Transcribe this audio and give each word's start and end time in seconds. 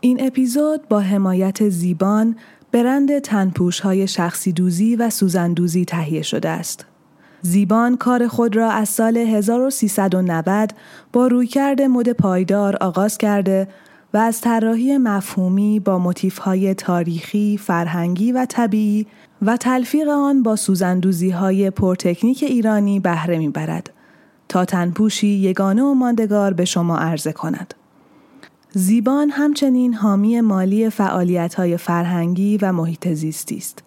این 0.00 0.26
اپیزود 0.26 0.88
با 0.88 1.00
حمایت 1.00 1.68
زیبان 1.68 2.36
برند 2.72 3.18
تنپوش 3.18 3.80
های 3.80 4.08
شخصی 4.08 4.52
دوزی 4.52 4.96
و 4.96 5.10
سوزندوزی 5.10 5.84
تهیه 5.84 6.22
شده 6.22 6.48
است. 6.48 6.86
زیبان 7.42 7.96
کار 7.96 8.28
خود 8.28 8.56
را 8.56 8.70
از 8.70 8.88
سال 8.88 9.16
1390 9.16 10.72
با 11.12 11.26
رویکرد 11.26 11.82
مد 11.82 12.12
پایدار 12.12 12.76
آغاز 12.76 13.18
کرده 13.18 13.68
و 14.14 14.16
از 14.16 14.40
طراحی 14.40 14.98
مفهومی 14.98 15.80
با 15.80 16.14
های 16.40 16.74
تاریخی، 16.74 17.58
فرهنگی 17.58 18.32
و 18.32 18.46
طبیعی 18.48 19.06
و 19.42 19.56
تلفیق 19.56 20.08
آن 20.08 20.42
با 20.42 20.56
سوزندوزی 20.56 21.30
های 21.30 21.70
پرتکنیک 21.70 22.42
ایرانی 22.42 23.00
بهره 23.00 23.38
می‌برد 23.38 23.90
تا 24.48 24.64
تنپوشی 24.64 25.28
یگانه 25.28 25.82
و 25.82 25.94
ماندگار 25.94 26.52
به 26.52 26.64
شما 26.64 26.98
عرضه 26.98 27.32
کند. 27.32 27.74
زیبان 28.70 29.30
همچنین 29.30 29.94
حامی 29.94 30.40
مالی 30.40 30.90
فعالیت 30.90 31.54
های 31.54 31.76
فرهنگی 31.76 32.58
و 32.62 32.72
محیط 32.72 33.08
زیستی 33.08 33.56
است. 33.56 33.82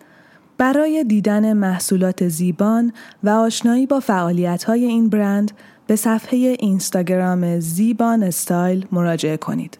برای 0.58 1.04
دیدن 1.04 1.54
محصولات 1.54 2.28
زیبان 2.28 2.94
و 3.24 3.30
آشنایی 3.30 3.86
با 3.86 4.00
فعالیت 4.00 4.64
های 4.64 4.86
این 4.86 5.10
برند 5.10 5.52
به 5.88 5.96
صفحه 5.96 6.38
اینستاگرام 6.60 7.60
زیبان 7.60 8.24
استایل 8.24 8.86
مراجعه 8.92 9.38
کنید. 9.38 9.80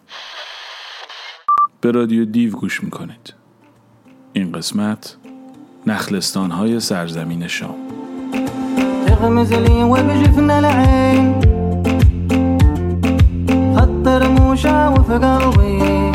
به 1.80 1.90
رادیو 1.90 2.24
دیو 2.24 2.50
گوش 2.50 2.84
می‌کنید. 2.84 3.34
این 4.32 4.52
قسمت 4.52 5.16
نخلستان 5.86 6.50
های 6.50 6.80
سرزمین 6.80 7.46
شام. 7.46 7.76
في 15.02 15.18
قلبي. 15.18 16.12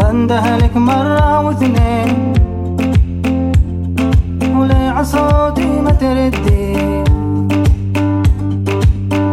بنده 0.00 0.56
لك 0.56 0.76
مرة 0.76 1.40
واثنين 1.40 2.32
ولي 4.56 4.88
عصوتي 4.88 5.80
ما 5.80 5.90
تردي. 5.90 6.74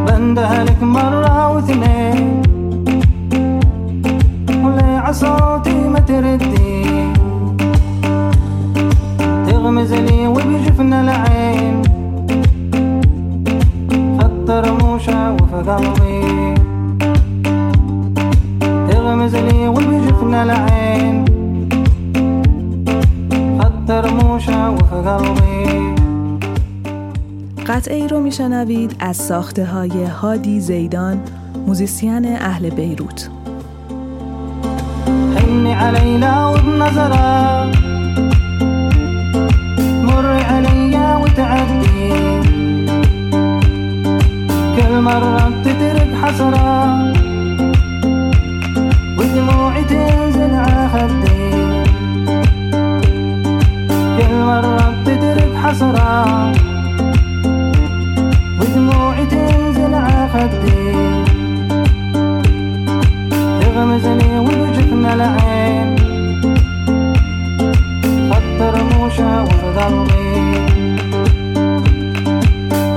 بنده 0.07 0.63
لك 0.63 0.83
مرة 0.83 1.49
واثنين 1.49 2.41
ولي 4.63 4.97
عصوتي 4.97 5.73
ما 5.73 5.99
تردي. 5.99 6.85
تغمز 9.45 9.93
لي 9.93 10.27
وبجفن 10.27 10.93
العين. 10.93 11.90
خط 14.51 14.67
رموشة 14.67 15.31
وفي 15.31 15.69
قلبي 15.69 16.53
غمزني 18.93 19.67
وبجفنا 19.67 20.43
العين 20.43 21.25
خد 23.59 23.91
رموشة 23.91 24.69
وفي 24.69 24.95
قلبي 24.95 25.95
قطعه 27.65 27.95
ای 27.95 28.07
رو 28.07 28.19
میشنوید 28.19 28.95
از 28.99 29.17
ساخته 29.17 29.65
های 29.65 30.03
هادی 30.05 30.59
زیدان 30.59 31.19
موزیسین 31.67 32.25
اهل 32.25 32.69
بیروت. 32.69 33.29
حني 35.35 35.73
علينا 35.73 36.49
وبنظرة 36.51 37.65
مر 40.03 40.25
عليا 40.25 41.17
وتعدي 41.17 41.90
كل 41.90 41.90
مرة 45.11 45.49
بتترك 45.49 46.11
حسرة. 46.21 46.69
ودموعي 49.17 49.83
تنزل 49.83 50.53
على 50.55 50.89
خدي 50.93 51.51
كل 54.17 54.33
مرة 54.51 54.95
بتدرك 55.01 55.53
حسرة. 55.63 56.51
ودموعي 58.59 59.25
تنزل 59.25 59.93
على 59.93 60.29
خدي 60.33 60.91
تغمزني 63.61 64.39
وجفنا 64.39 65.13
العين. 65.13 65.95
خط 68.31 68.59
رموشة 68.61 69.43
وفي 69.43 69.67
قلبي 69.79 70.31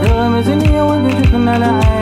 تغمزني 0.02 0.80
وجفنا 0.80 1.56
العين. 1.56 1.93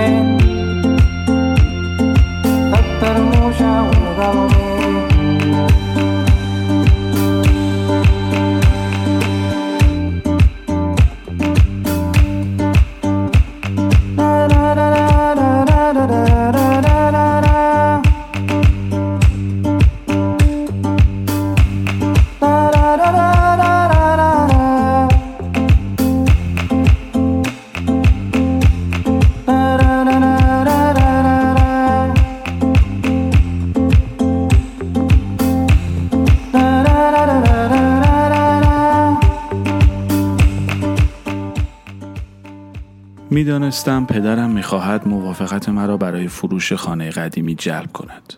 می‌دانستم 43.63 44.07
پدرم 44.07 44.51
می‌خواهد 44.51 45.09
موافقت 45.09 45.69
مرا 45.69 45.97
برای 45.97 46.29
فروش 46.29 46.73
خانه 46.73 47.11
قدیمی 47.11 47.55
جلب 47.55 47.93
کند. 47.93 48.35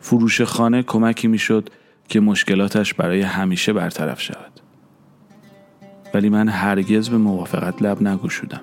فروش 0.00 0.40
خانه 0.40 0.82
کمکی 0.82 1.28
می‌شد 1.28 1.70
که 2.08 2.20
مشکلاتش 2.20 2.94
برای 2.94 3.22
همیشه 3.22 3.72
برطرف 3.72 4.20
شود. 4.20 4.60
ولی 6.14 6.28
من 6.28 6.48
هرگز 6.48 7.08
به 7.08 7.18
موافقت 7.18 7.82
لب 7.82 8.02
نگوشودم. 8.02 8.60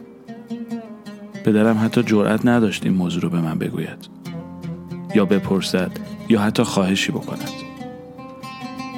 پدرم 1.45 1.85
حتی 1.85 2.03
جرأت 2.03 2.45
نداشت 2.45 2.85
این 2.85 2.93
موضوع 2.93 3.21
رو 3.21 3.29
به 3.29 3.41
من 3.41 3.57
بگوید. 3.57 4.07
یا 5.15 5.25
بپرسد 5.25 5.91
یا 6.29 6.41
حتی 6.41 6.63
خواهشی 6.63 7.11
بکند. 7.11 7.51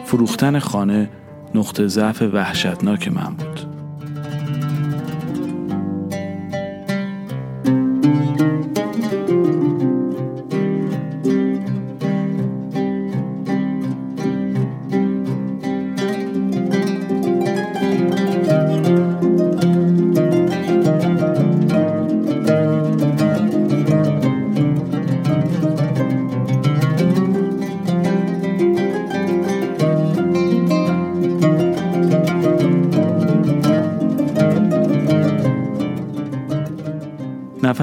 فروختن 0.06 0.60
خانه 0.60 1.10
نقطه 1.56 1.88
ضعف 1.88 2.22
وحشتناک 2.22 3.08
من 3.08 3.34
بود. 3.36 3.51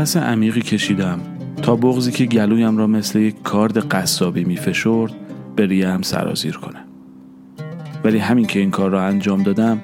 نفس 0.08 0.16
عمیقی 0.16 0.60
کشیدم 0.60 1.20
تا 1.62 1.76
بغزی 1.76 2.12
که 2.12 2.24
گلویم 2.24 2.76
را 2.76 2.86
مثل 2.86 3.18
یک 3.18 3.42
کارد 3.42 3.78
قصابی 3.78 4.44
می 4.44 4.56
فشرد 4.56 5.12
به 5.56 5.66
ریم 5.66 6.02
سرازیر 6.02 6.56
کنم. 6.56 6.84
ولی 8.04 8.18
همین 8.18 8.46
که 8.46 8.60
این 8.60 8.70
کار 8.70 8.90
را 8.90 9.02
انجام 9.02 9.42
دادم 9.42 9.80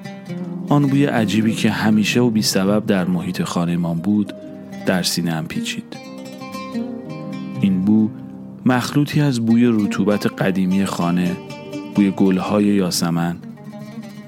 آن 0.69 0.87
بوی 0.87 1.05
عجیبی 1.05 1.53
که 1.53 1.71
همیشه 1.71 2.21
و 2.21 2.31
بی 2.31 2.43
سبب 2.43 2.87
در 2.87 3.05
محیط 3.05 3.43
خانهمان 3.43 3.99
بود 3.99 4.33
در 4.87 5.03
سینه 5.03 5.33
هم 5.33 5.47
پیچید. 5.47 5.97
این 7.61 7.81
بو 7.81 8.11
مخلوطی 8.67 9.21
از 9.21 9.41
بوی 9.41 9.67
رطوبت 9.67 10.27
قدیمی 10.27 10.87
خانه، 10.87 11.37
بوی 11.95 12.11
گلهای 12.11 12.65
یاسمن 12.65 13.37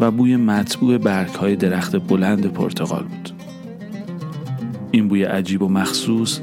و 0.01 0.11
بوی 0.11 0.37
مطبوع 0.37 0.99
برگهای 0.99 1.57
درخت 1.57 1.97
بلند 1.97 2.47
پرتغال 2.47 3.03
بود. 3.03 3.26
این 4.97 5.09
بوی 5.09 5.25
عجیب 5.25 5.63
و 5.63 5.69
مخصوص 5.69 6.41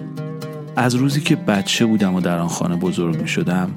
از 0.75 0.95
روزی 0.95 1.21
که 1.21 1.35
بچه 1.35 1.85
بودم 1.85 2.15
و 2.15 2.21
در 2.21 2.39
آن 2.39 2.47
خانه 2.47 2.75
بزرگ 2.75 3.21
می 3.21 3.27
شدم 3.27 3.71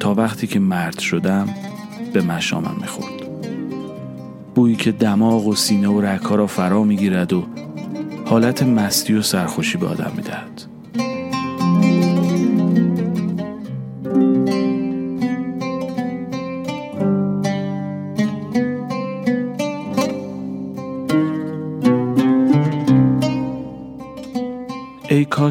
تا 0.00 0.14
وقتی 0.14 0.46
که 0.46 0.58
مرد 0.58 0.98
شدم 0.98 1.48
به 2.12 2.22
مشامم 2.22 2.76
می 2.80 2.86
خورد. 2.86 3.22
بویی 4.54 4.76
که 4.76 4.92
دماغ 4.92 5.46
و 5.46 5.54
سینه 5.54 5.88
و 5.88 6.00
رکا 6.00 6.34
را 6.34 6.46
فرا 6.46 6.84
می 6.84 6.96
گیرد 6.96 7.32
و 7.32 7.46
حالت 8.26 8.62
مستی 8.62 9.14
و 9.14 9.22
سرخوشی 9.22 9.78
به 9.78 9.86
آدم 9.86 10.12
می 10.16 10.22
دهد. 10.22 10.57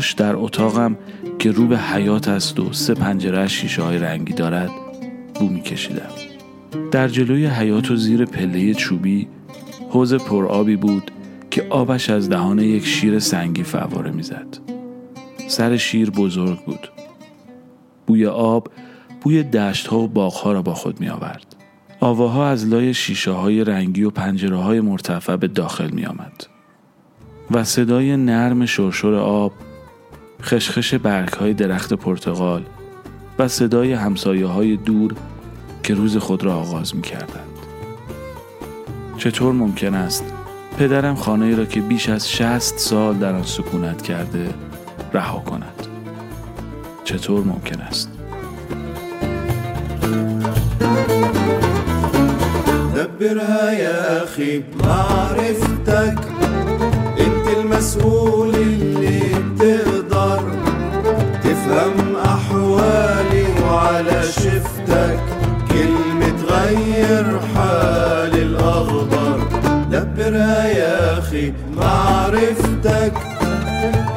داشت 0.08 0.18
در 0.18 0.36
اتاقم 0.36 0.98
که 1.40 1.52
رو 1.52 1.68
به 1.68 1.78
حیات 1.78 2.28
است 2.28 2.60
و 2.60 2.74
سه 2.74 2.94
پنجره 2.94 3.48
شیشه 3.48 3.82
های 3.82 4.00
رنگی 4.00 4.34
دارد 4.34 4.72
بو 5.36 5.50
می 5.50 5.62
کشیدم. 5.62 6.10
در 6.92 7.08
جلوی 7.08 7.46
حیات 7.46 7.92
و 7.92 7.96
زیر 7.96 8.26
پله 8.26 8.74
چوبی 8.74 9.28
حوز 9.90 10.14
پرآبی 10.14 10.76
بود 10.76 11.12
که 11.52 11.68
آبش 11.70 12.10
از 12.10 12.30
دهان 12.30 12.60
یک 12.60 12.86
شیر 12.86 13.20
سنگی 13.20 13.64
فواره 13.64 14.12
می‌زد. 14.12 14.58
سر 15.48 15.78
شیر 15.78 16.10
بزرگ 16.10 16.60
بود. 16.66 16.92
بوی 18.08 18.26
آب 18.26 18.72
بوی 19.22 19.44
دشت 19.44 19.88
ها 19.88 20.00
و 20.00 20.08
باغ 20.08 20.34
ها 20.34 20.52
را 20.52 20.62
با 20.62 20.74
خود 20.74 21.00
می 21.00 21.10
آورد. 21.10 21.56
آواها 22.00 22.50
از 22.50 22.68
لای 22.68 22.94
شیشه 22.94 23.32
های 23.32 23.64
رنگی 23.64 24.04
و 24.04 24.10
پنجره 24.10 24.58
های 24.58 24.82
مرتفع 24.82 25.36
به 25.36 25.48
داخل 25.48 25.90
می 25.90 26.06
آمد. 26.06 26.48
و 27.52 27.64
صدای 27.64 28.18
نرم 28.18 28.66
شرشر 28.66 29.14
آب 29.14 29.52
خشخش 30.42 30.94
برگ 30.94 31.34
های 31.34 31.54
درخت 31.54 31.94
پرتغال 31.94 32.64
و 33.40 33.48
صدای 33.48 33.94
همسایه 33.94 34.46
های 34.46 34.78
دور 34.78 35.16
که 35.84 35.94
روز 35.94 36.18
خود 36.18 36.44
را 36.44 36.56
آغاز 36.56 36.96
می 36.96 37.02
کردند. 37.02 37.48
چطور 39.18 39.54
ممکن 39.54 39.94
است 39.94 40.24
پدرم 40.78 41.16
خانه 41.16 41.56
را 41.56 41.66
که 41.66 41.82
بیش 41.82 42.10
از 42.10 42.32
شست 42.32 42.78
سال 42.78 43.16
در 43.18 43.36
آن 43.36 43.44
سکونت 43.44 44.02
کرده 44.02 44.54
رها 45.14 45.40
کند؟ 45.40 45.88
چطور 47.04 47.44
ممکن 47.44 47.82
است؟ 47.82 48.10
دبرها 52.96 53.74
يا 53.74 54.24
أخي 54.24 54.64
المسؤول 57.78 58.56
اللي 58.56 58.97
بتقدر 58.97 58.97
تفهم 61.68 62.16
أحوالي 62.16 63.46
وعلى 63.64 64.22
شفتك. 64.24 65.20
كلمة 65.72 66.40
غير 66.50 67.40
حال 67.40 68.34
الأخضر. 68.34 69.40
دبرها 69.92 70.66
يا 70.68 71.18
أخي 71.20 71.54
معرفتك. 71.76 73.14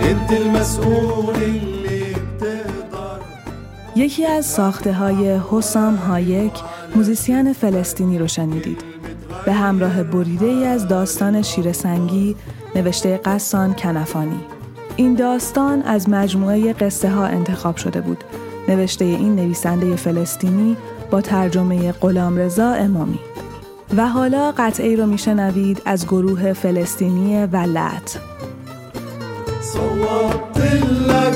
انت 0.03 0.31
المسؤول 0.33 1.35
اللي 1.35 2.15
بتقدر. 2.15 3.21
یکی 3.97 4.27
از 4.27 4.47
ساخته 4.47 4.93
های 4.93 5.41
حسام 5.51 5.97
هایک 5.97 6.53
موزیسین 6.95 7.53
فلسطینی 7.53 8.19
رو 8.19 8.27
شنیدید. 8.27 8.83
به 9.47 9.53
همراه 9.53 10.03
بریده 10.03 10.47
ای 10.47 10.67
از 10.67 10.89
داستان 10.89 11.43
شیر 11.43 11.73
سنگی 11.73 12.37
نوشته 12.75 13.21
غسان 13.25 13.75
کنفانی. 13.75 14.60
این 14.97 15.15
داستان 15.15 15.83
از 15.83 16.09
مجموعه 16.09 16.73
قصه 16.73 17.11
ها 17.11 17.25
انتخاب 17.25 17.77
شده 17.77 18.01
بود. 18.01 18.25
نوشته 18.69 19.05
این 19.05 19.37
نویسنده 19.37 19.97
فلسطینی 19.97 20.77
با 21.11 21.21
ترجمه 21.21 21.93
غلامرضا 21.93 22.73
امامی. 22.73 23.19
و 23.97 24.09
حالا 24.09 24.53
قطعه 24.59 24.97
رو 24.97 25.07
میشنوید 25.07 25.83
از 25.85 26.07
گروه 26.07 26.53
فلسطینی 26.53 27.47
ولت 27.47 28.19
صوتت 29.63 30.59
لك 31.09 31.35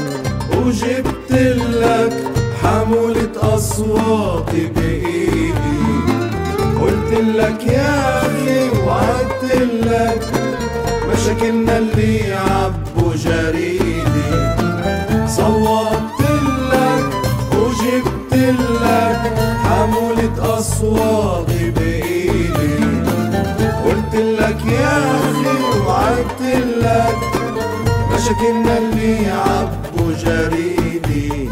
وجبت 0.57 1.33
لك 1.33 2.35
قلت 6.81 7.13
لك 7.21 7.67
يا 7.67 8.05
وعدت 8.87 9.55
لك 9.87 10.45
جريدي. 13.17 14.31
صوتت 15.27 16.21
لك 16.73 17.11
وجبت 17.53 18.35
لك 18.83 19.33
حمولة 19.65 20.59
أصواتي 20.59 21.71
بإيدي. 21.71 22.85
قلت 23.85 24.15
لك 24.15 24.67
يا 24.67 24.99
أخي 24.99 25.57
وعدت 25.87 26.43
لك 26.83 27.19
مشاكلنا 28.13 28.79
اللي 28.79 29.31
عبوا 29.31 30.13
جريدي. 30.25 31.51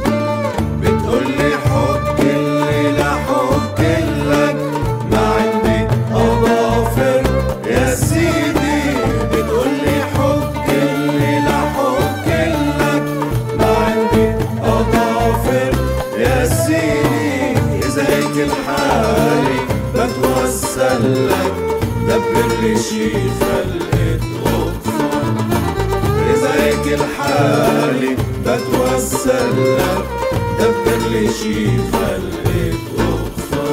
خلقة 31.93 32.73
غرفة 32.99 33.67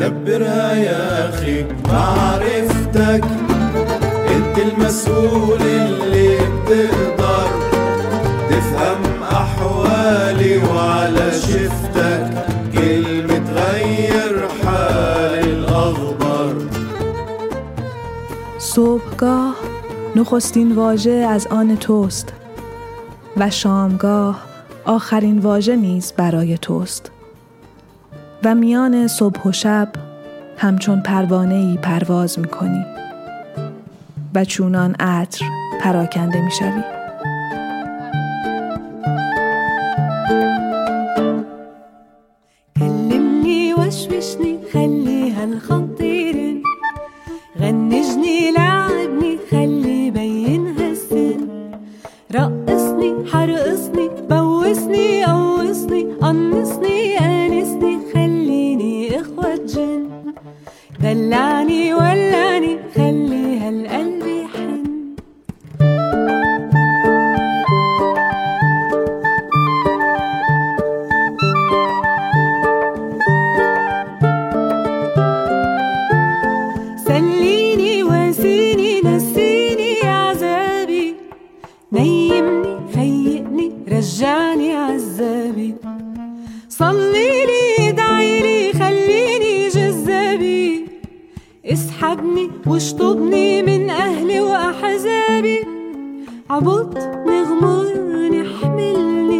دبرها 0.00 0.74
يا 0.74 1.28
أخي 1.28 1.64
معرفتك 1.88 3.24
أنت 4.28 4.58
المسؤول 4.58 5.62
اللي 5.62 6.36
بتقدر. 6.38 7.48
تفهم 8.50 9.22
أحوالي 9.22 10.58
وعلى 10.58 11.32
شفتك. 11.32 12.30
كلمة 12.74 13.52
غير 13.52 14.48
حالي 14.64 15.40
الأخضر 15.40 16.54
صبحگاه 18.58 19.54
نخستین 20.16 20.72
واژه 20.72 21.10
از 21.10 21.46
آن 21.46 21.76
توست 21.76 22.32
و 23.36 23.50
شامگاه 23.50 24.49
آخرین 24.90 25.38
واژه 25.38 25.76
نیز 25.76 26.12
برای 26.12 26.58
توست 26.58 27.10
و 28.44 28.54
میان 28.54 29.08
صبح 29.08 29.42
و 29.42 29.52
شب 29.52 29.88
همچون 30.58 31.00
پروانه 31.02 31.54
ای 31.54 31.78
پرواز 31.82 32.38
می 32.38 32.48
کنی 32.48 32.84
و 34.34 34.44
چونان 34.44 34.94
عطر 35.00 35.44
پراکنده 35.80 36.40
می 36.44 36.50
شوی. 36.50 36.99
عبطني 96.50 97.44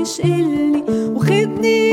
شقلني 0.04 0.82
وخدني. 1.14 1.90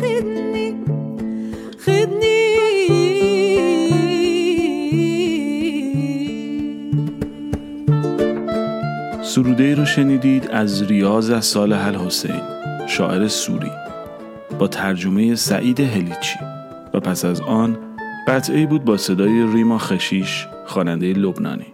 خدني 0.00 0.66
خدني. 1.84 2.44
سروده 9.22 9.74
رو 9.74 9.84
شنیدید 9.84 10.50
از 10.50 10.82
ریاض 10.82 11.30
از 11.30 11.44
صالح 11.44 11.86
الحسین 11.86 12.40
شاعر 12.86 13.28
سوری 13.28 13.70
با 14.58 14.68
ترجمه 14.68 15.34
سعید 15.34 15.80
هلیچی. 15.80 16.38
و 16.94 17.00
پس 17.00 17.24
از 17.24 17.40
آن 17.40 17.93
قطعی 18.28 18.66
بود 18.66 18.84
با 18.84 18.96
صدای 18.96 19.46
ریما 19.52 19.78
خشیش 19.78 20.46
خواننده 20.66 21.12
لبنانی. 21.12 21.66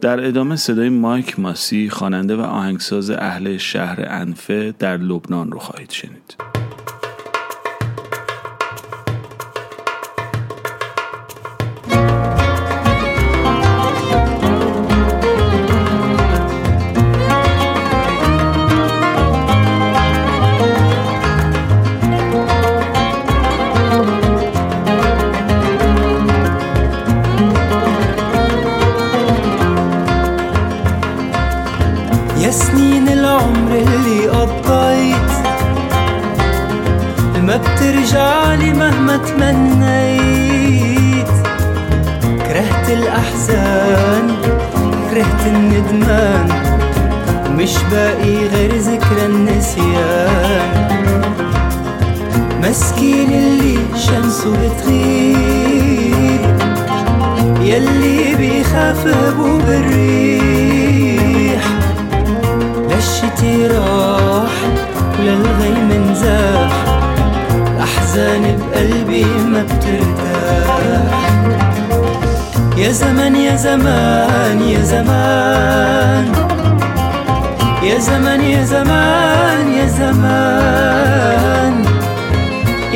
در 0.00 0.26
ادامه 0.26 0.56
صدای 0.56 0.88
مایک 0.88 1.40
ماسی 1.40 1.90
خواننده 1.90 2.36
و 2.36 2.40
آهنگساز 2.40 3.10
اهل 3.10 3.56
شهر 3.56 4.04
انفه 4.08 4.74
در 4.78 4.96
لبنان 4.96 5.52
رو 5.52 5.58
خواهید 5.58 5.90
شنید. 5.90 6.55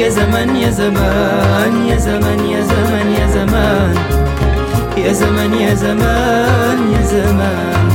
يا 0.00 0.08
زمن 0.08 0.56
يا 0.56 0.70
زمان 0.70 1.86
يا 1.88 1.96
زمن 1.96 2.40
يا 2.46 2.60
زمن 2.62 3.12
يا 3.18 3.26
زمان 3.26 3.94
يا 4.96 5.12
زمن 5.12 5.54
يا 5.54 5.74
زمان 5.74 6.92
يا 6.92 7.02
زمان 7.02 7.90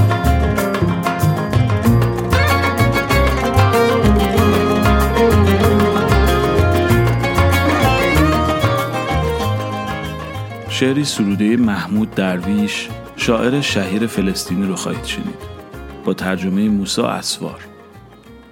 شعری 10.70 11.04
سروده 11.04 11.58
محمود 11.58 12.12
درویش 12.16 12.90
شاعر 13.18 13.62
شهیر 13.62 14.08
فلسطینی 14.08 14.68
رو 14.68 14.76
خواهید 14.76 15.06
شنید. 15.06 15.40
با 16.06 16.14
ترجمه 16.14 16.70
موسا 16.70 17.08
اسوار. 17.08 17.60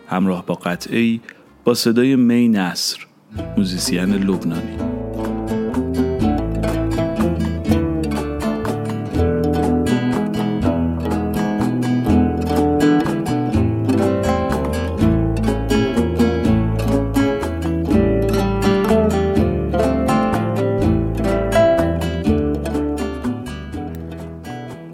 همراه 0.08 0.46
با 0.46 0.56
قطعی 0.56 1.22
با 1.64 1.74
صدای 1.74 2.16
می 2.16 2.50
نصر. 2.50 3.13
موزیسین 3.58 4.14
لبنانی. 4.14 4.78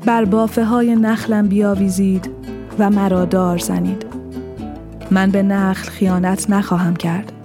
بر 0.05 0.25
بافه 0.25 0.63
های 0.63 0.95
نخلم 0.95 1.47
بیاویزید 1.47 2.29
و 2.79 2.89
مرا 2.89 3.25
دار 3.25 3.57
زنید. 3.57 4.05
من 5.11 5.31
به 5.31 5.43
نخل 5.43 5.89
خیانت 5.89 6.49
نخواهم 6.49 6.95
کرد. 6.95 7.38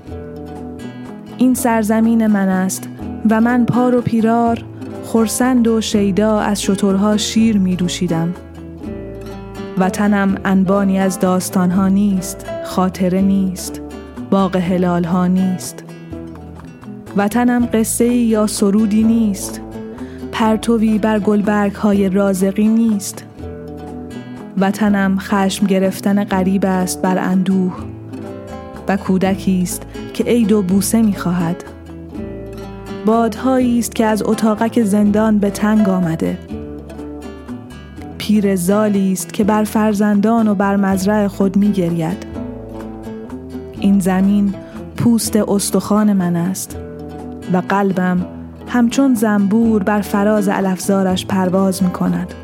این 1.44 1.54
سرزمین 1.54 2.26
من 2.26 2.48
است 2.48 2.88
و 3.30 3.40
من 3.40 3.64
پار 3.64 3.94
و 3.94 4.00
پیرار 4.00 4.64
خرسند 5.04 5.68
و 5.68 5.80
شیدا 5.80 6.40
از 6.40 6.62
شترها 6.62 7.16
شیر 7.16 7.58
می 7.58 7.76
دوشیدم. 7.76 8.34
وطنم 9.78 10.38
انبانی 10.44 10.98
از 10.98 11.20
داستانها 11.20 11.88
نیست 11.88 12.46
خاطره 12.64 13.20
نیست 13.20 13.80
باغ 14.30 14.56
هلال 14.56 15.04
ها 15.04 15.26
نیست. 15.26 15.84
وطنم 17.16 17.68
قصه 17.72 18.08
یا 18.08 18.46
سرودی 18.46 19.02
نیست 19.02 19.60
پرتوی 20.32 20.98
بر 20.98 21.18
گلبرگ 21.18 21.72
های 21.72 22.08
رازقی 22.08 22.68
نیست. 22.68 23.24
وطنم 24.58 25.18
خشم 25.18 25.66
گرفتن 25.66 26.24
غریب 26.24 26.64
است 26.66 27.02
بر 27.02 27.18
اندوه 27.18 27.74
و 28.88 28.96
کودکی 28.96 29.62
است 29.62 29.86
که 30.14 30.24
عید 30.24 30.52
و 30.52 30.62
بوسه 30.62 31.02
می‌خواهد 31.02 31.64
بادهایی 33.06 33.78
است 33.78 33.94
که 33.94 34.06
از 34.06 34.22
اتاقک 34.22 34.82
زندان 34.82 35.38
به 35.38 35.50
تنگ 35.50 35.88
آمده 35.88 36.38
پیر 38.18 38.56
زالی 38.56 39.12
است 39.12 39.32
که 39.32 39.44
بر 39.44 39.64
فرزندان 39.64 40.48
و 40.48 40.54
بر 40.54 40.76
مزرع 40.76 41.26
خود 41.26 41.56
میگرید 41.56 42.26
این 43.80 44.00
زمین 44.00 44.54
پوست 44.96 45.36
استخوان 45.36 46.12
من 46.12 46.36
است 46.36 46.76
و 47.52 47.62
قلبم 47.68 48.26
همچون 48.68 49.14
زنبور 49.14 49.82
بر 49.82 50.00
فراز 50.00 50.48
الافزارش 50.48 51.26
پرواز 51.26 51.82
می 51.82 51.90
کند. 51.90 52.34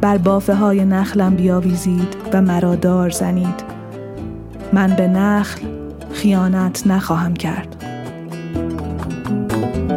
بر 0.00 0.18
بافه 0.18 0.54
های 0.54 0.84
نخلم 0.84 1.34
بیاویزید 1.34 2.16
و 2.32 2.42
مرا 2.42 2.74
دار 2.74 3.10
زنید. 3.10 3.64
من 4.72 4.96
به 4.96 5.08
نخل 5.08 5.60
خیانت 6.14 6.86
نخواهم 6.86 7.34
کرد. 7.34 7.70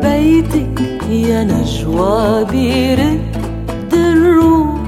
بيتك 0.04 0.82
يا 1.10 1.44
نجوى 1.44 2.46
بيرد 2.52 3.22
الروح 3.94 4.82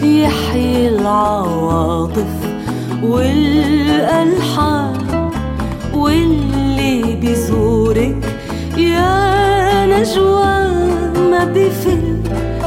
بيحيي 0.00 0.88
العواطف 0.88 2.34
والألحان 3.02 4.96
واللي 5.94 7.16
بيزورك 7.20 8.24
يا 8.76 9.86
نجوى 9.86 10.56
ما 11.30 11.42
بفل 11.54 12.04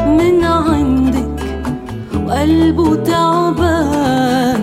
من 0.08 0.44
عندك. 0.44 1.38
وقلبه 2.26 2.96
تعبان. 2.96 4.57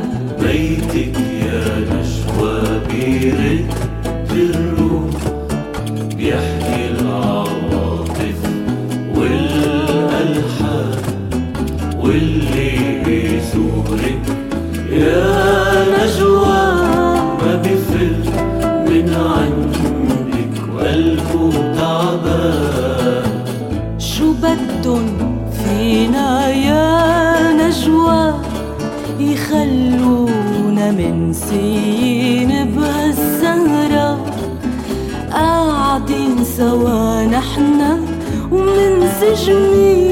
ومنسجمين 39.25 39.99
من 39.99 40.04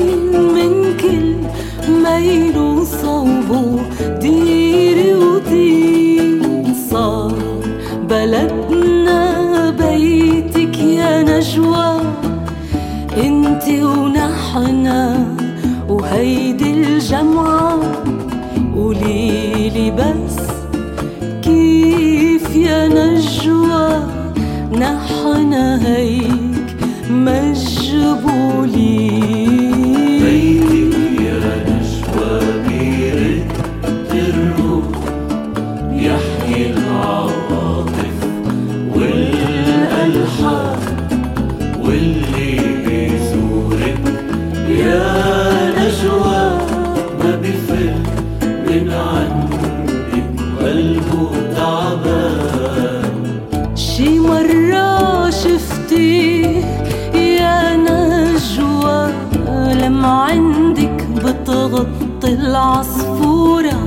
العصفورة 62.63 63.79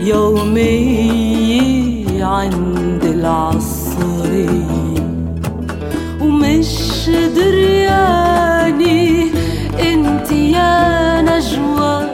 يومية 0.00 1.44
عند 2.24 3.04
العصرية 3.04 4.66
ومش 6.20 7.10
درياني 7.36 9.26
انت 9.92 10.32
يا 10.32 11.20
نجوى 11.22 12.06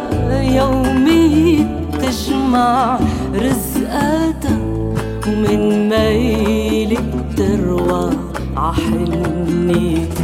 يومية 0.57 1.89
تجمع 2.03 2.99
رزقاتها 3.35 4.59
ومن 5.29 5.89
ميلك 5.89 7.05
تروى. 7.37 8.11
عحنيتك 8.57 10.22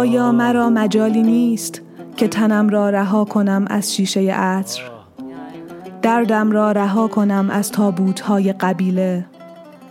آیا 0.00 0.32
مرا 0.32 0.70
مجالی 0.70 1.22
نیست 1.22 1.80
که 2.16 2.28
تنم 2.28 2.68
را 2.68 2.90
رها 2.90 3.24
کنم 3.24 3.64
از 3.70 3.94
شیشه 3.94 4.20
عطر؟ 4.20 4.80
دردم 6.02 6.52
را 6.52 6.72
رها 6.72 7.08
کنم 7.08 7.48
از 7.50 7.72
تابوتهای 7.72 8.52
قبیله 8.52 9.26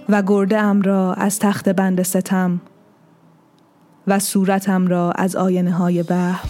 و 0.10 0.24
گرده 0.28 0.58
ام 0.58 0.82
را 0.82 1.14
از 1.14 1.40
تخت 1.40 1.70
بند 1.70 2.02
ستم 2.02 2.62
و 4.08 4.20
صورتم 4.20 4.88
را 4.88 5.12
از 5.12 5.36
آینه 5.36 5.72
های 5.72 6.04
بحر. 6.04 6.46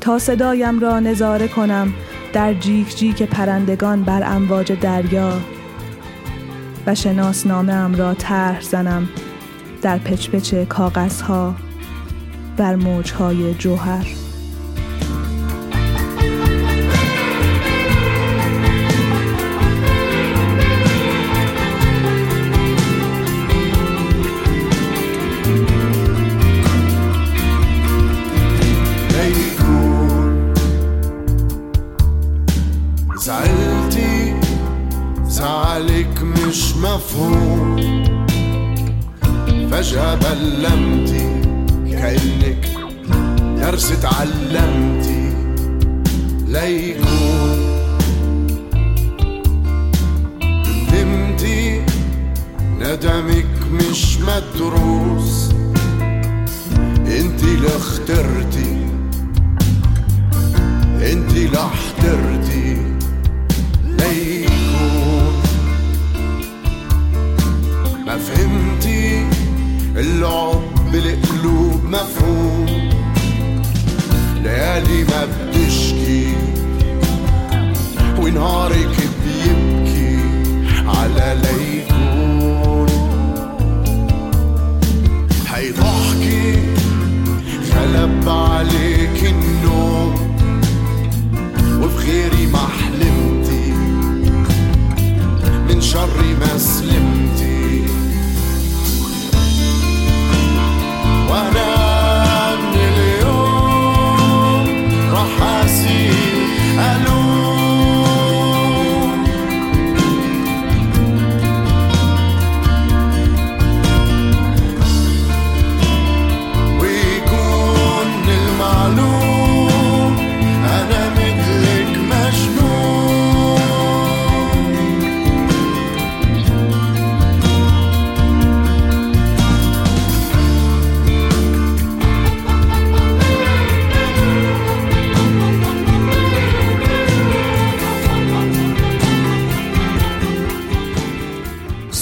تا 0.00 0.18
صدایم 0.18 0.80
را 0.80 1.00
نظاره 1.00 1.48
کنم 1.48 1.92
در 2.32 2.54
جیک 2.54 2.96
جیک 2.96 3.22
پرندگان 3.22 4.02
بر 4.02 4.22
امواج 4.36 4.72
دریا 4.72 5.32
و 6.86 6.94
شناسنامه 6.94 7.72
ام 7.72 7.94
را 7.94 8.14
طرح 8.14 8.60
زنم 8.60 9.08
در 9.82 9.98
پچپچ 9.98 10.54
کاغذها. 10.54 11.54
بر 12.56 12.76
موجهای 12.76 13.54
جوهر. 13.54 14.31
ندمك 52.92 53.46
مش 53.72 54.18
مدروس. 54.18 55.50
أنتي 57.06 57.44
اللي 57.44 57.76
اخترتي. 57.76 58.76
أنتي 61.12 61.46
اللي 61.46 61.58
احترتي. 61.58 62.76
ليكون 63.84 65.32
ما 68.06 68.18
فهمتي 68.18 69.26
العب 69.96 70.94
القلوب 70.94 71.84
مفهوم. 71.84 72.90
ليالي 74.42 75.04
ما 75.04 75.24
بتشكي. 75.24 76.34
ونهارك 78.18 78.96
بيبكي 79.24 80.18
على 80.86 81.36
ليكون 81.42 81.91
غلب 87.92 88.28
عليك 88.28 89.24
النوم 89.24 90.14
وفي 91.82 92.10
غيري 92.10 92.46
ما 92.46 92.58
حلمتي. 92.58 93.72
من 95.68 95.80
شري 95.80 96.34
ما 96.40 96.58
سلمتي. 96.58 97.84
وأنا 101.30 101.71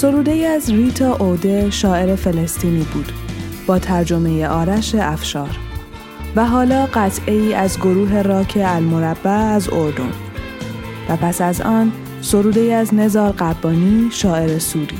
سروده 0.01 0.47
از 0.47 0.69
ریتا 0.69 1.15
اوده 1.15 1.69
شاعر 1.69 2.15
فلسطینی 2.15 2.83
بود 2.93 3.11
با 3.67 3.79
ترجمه 3.79 4.47
آرش 4.47 4.95
افشار. 4.95 5.49
و 6.35 6.45
حالا 6.45 6.85
قطعه 6.85 7.35
ای 7.35 7.53
از 7.53 7.77
گروه 7.77 8.21
راک 8.21 8.57
المربع 8.65 9.29
از 9.31 9.69
اردن. 9.69 10.11
و 11.09 11.15
پس 11.15 11.41
از 11.41 11.61
آن 11.61 11.91
سروده 12.21 12.73
از 12.75 12.93
نزار 12.93 13.31
قبانی 13.31 14.09
شاعر 14.11 14.59
سوری. 14.59 14.97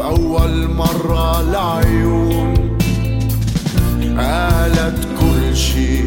أول 0.00 0.66
مرة 0.66 1.38
العيون 1.38 2.56
كل 4.16 4.55
شي. 5.56 6.02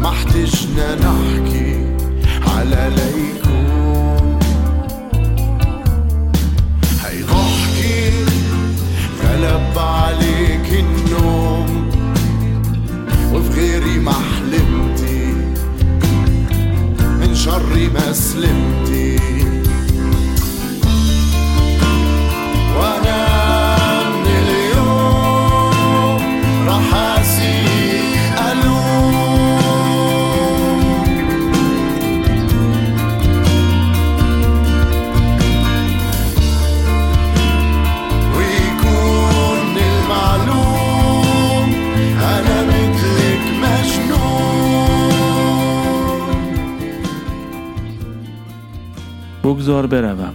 ما 0.00 0.08
احتجنا 0.08 0.94
نحكي 0.94 1.86
على 2.46 2.90
ليكون. 2.96 4.38
هيضحكي 7.04 8.10
غلب 9.22 9.78
عليك 9.78 10.84
النوم. 10.84 11.90
وفي 13.32 13.60
غيري 13.60 13.98
ما 13.98 14.12
حلمتي 14.12 15.34
من 17.20 17.34
شري 17.34 17.88
ما 17.88 18.12
سلمتي. 18.12 19.15
بگذار 49.56 49.86
بروم. 49.86 50.34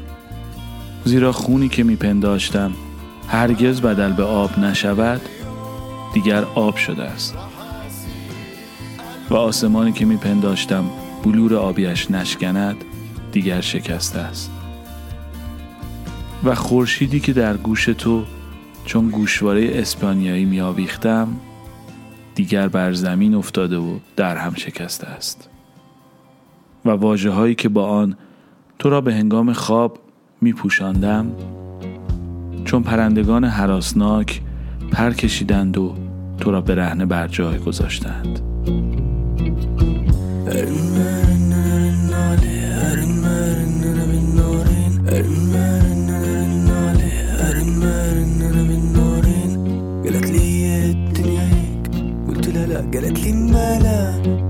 زیرا 1.06 1.32
خونی 1.32 1.70
که 1.70 1.84
میپنداشتم 1.84 2.72
هرگز 3.28 3.82
بدل 3.82 4.14
به 4.14 4.24
آب 4.24 4.60
نشود 4.60 5.22
دیگر 6.14 6.44
آب 6.44 6.76
شده 6.76 7.04
است. 7.04 7.38
و 9.30 9.36
آسمانی 9.36 9.92
که 9.92 10.06
میپنداشتم 10.06 10.86
بلور 11.24 11.56
آبیش 11.56 12.12
نشکند 12.12 12.76
دیگر 13.32 13.62
شکسته 13.62 14.20
است. 14.20 14.52
و 16.44 16.56
خورشیدی 16.56 17.20
که 17.20 17.34
در 17.34 17.58
گوش 17.58 17.86
تو 17.86 18.26
چون 18.86 19.10
گوشواره 19.10 19.72
اسپانیایی 19.74 20.46
میآویختم 20.46 21.28
دیگر 22.36 22.68
بر 22.68 22.94
زمین 22.94 23.36
افتاده 23.36 23.78
و 23.78 24.00
در 24.16 24.38
هم 24.38 24.54
شکسته 24.54 25.08
است. 25.08 25.50
و 26.86 26.90
واجه 26.90 27.30
هایی 27.30 27.56
که 27.56 27.70
با 27.70 27.86
آن 27.86 28.18
تو 28.82 28.90
را 28.90 29.02
به 29.02 29.14
هنگام 29.14 29.54
خواب 29.54 30.00
می 30.42 30.54
پوشاندم 30.54 31.32
چون 32.66 32.84
پرندگان 32.84 33.44
حراسناک 33.44 34.42
پر 34.92 35.12
کشیدند 35.12 35.78
و 35.78 35.96
تو 36.40 36.52
را 36.52 36.62
به 36.62 36.76
رهنه 36.76 37.06
بر 37.06 37.28
جای 37.28 37.58
گذاشتند. 37.58 38.40
قالت 50.04 50.30
لي 50.30 50.66
الدنيا 53.06 54.41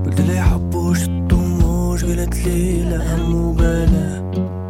قالت 2.22 2.46
لي 2.46 2.82
لا 2.82 3.22
وبلا. 3.34 4.22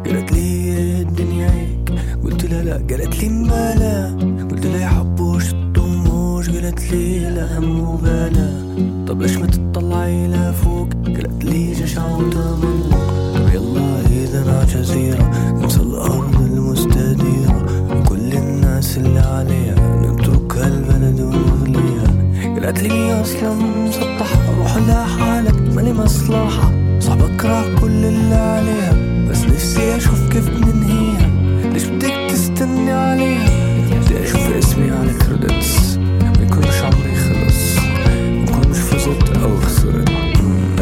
قالت 0.05 0.31
لي 0.31 1.01
الدنيا 1.01 1.51
هيك؟ 1.51 1.99
قلت 2.23 2.45
لها 2.45 2.63
لا. 2.63 2.73
قالت 2.73 3.23
لي 3.23 3.29
ما 3.29 3.75
لا 3.75 4.07
قلت 4.51 4.65
لها 4.65 4.79
يا 4.79 5.01
الطموش 5.01 6.49
قالت 6.49 6.91
لي 6.91 7.19
لا 7.19 7.59
وبلا. 7.59 8.49
طب 9.07 9.21
ليش 9.21 9.37
ما 9.37 9.45
تطلعي 9.45 10.27
لفوق؟ 10.27 10.87
قالت 11.05 11.45
لي 11.45 11.73
جشع 11.73 12.05
وتمنى 12.15 12.95
طب 13.35 13.53
يلا 13.53 14.01
إذا 14.05 14.43
أنا 14.43 14.63
جزيرة 14.63 15.53
ننسى 15.61 15.79
الأرض 15.79 16.35
المستديرة. 16.41 17.65
وكل 17.91 18.33
الناس 18.33 18.97
اللي 18.97 19.19
عليها 19.19 20.01
نترك 20.01 20.57
هالبلد 20.57 21.19
ونغليها. 21.19 22.09
قالت 22.53 22.83
لي 22.83 23.21
أصلا 23.21 23.53
مسطح 23.53 24.49
روح 24.57 24.77
لها 24.77 25.05
حالك 25.05 25.75
مالي 25.75 25.93
مصلحة. 25.93 26.82
صعب 27.13 27.21
اكره 27.21 27.75
كل 27.81 28.05
اللي 28.05 28.35
عليها 28.35 28.93
بس 29.29 29.43
نفسي 29.43 29.95
أشوف 29.95 30.29
كيف 30.29 30.49
بننهيها. 30.49 31.29
ليش 31.73 31.83
بدك 31.83 32.13
تستني 32.29 32.91
عليها؟ 32.91 33.49
بدي 34.01 34.23
أشوف 34.23 34.55
اسمي 34.57 34.91
على 34.91 35.13
كريدتس 35.13 35.97
ما 35.97 36.43
يكونش 36.43 36.81
عمري 36.81 37.15
خلص. 37.15 37.77
نكون 38.17 38.69
مش 38.71 38.77
فزت 38.77 39.37
أو 39.43 39.57
خسرت. 39.57 40.09
مم، 40.09 40.75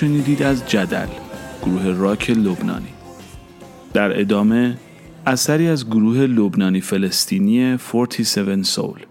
شنیدید 0.00 0.42
از 0.42 0.66
جدل 0.66 1.06
گروه 1.62 1.86
راک 1.86 2.30
لبنانی. 2.30 2.92
در 3.92 4.20
ادامه 4.20 4.76
اثری 5.26 5.68
از 5.68 5.86
گروه 5.86 6.18
لبنانی 6.18 6.80
فلسطینی 6.80 7.78
47 7.92 8.62
سول. 8.62 9.07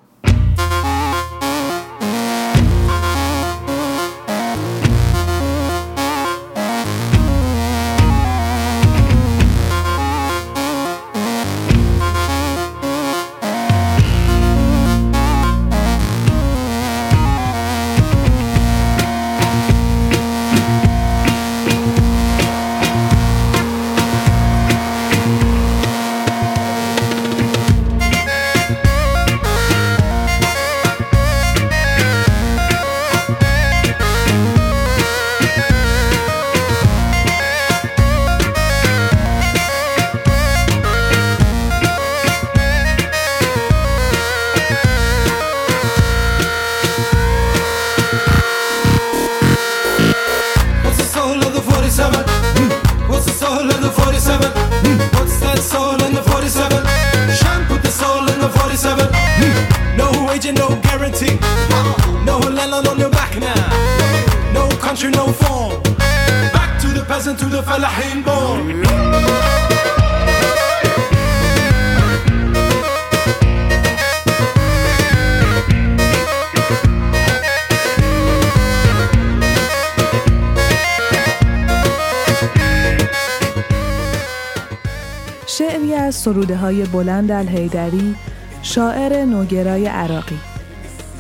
سروده 86.27 86.57
های 86.57 86.85
بلند 86.85 87.31
الهیدری 87.31 88.15
شاعر 88.61 89.25
نوگرای 89.25 89.85
عراقی. 89.85 90.39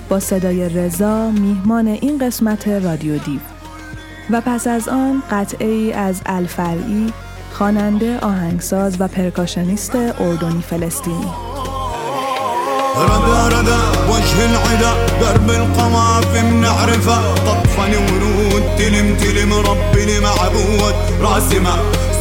با 0.09 0.19
صدای 0.19 0.69
رضا 0.69 1.31
میهمان 1.31 1.87
این 1.87 2.17
قسمت 2.17 2.67
رادیو 2.67 3.17
دیو. 3.17 3.39
و 4.29 4.41
پس 4.41 4.67
از 4.67 4.89
آن 4.89 5.23
قطعه 5.31 5.67
ای 5.67 5.93
از 5.93 6.21
الفرعی 6.25 7.13
خواننده 7.53 8.19
آهنگساز 8.19 9.01
و 9.01 9.07
پرکاشنیست 9.07 9.95
اردنی 9.95 10.61
فلسطینی. 10.61 11.31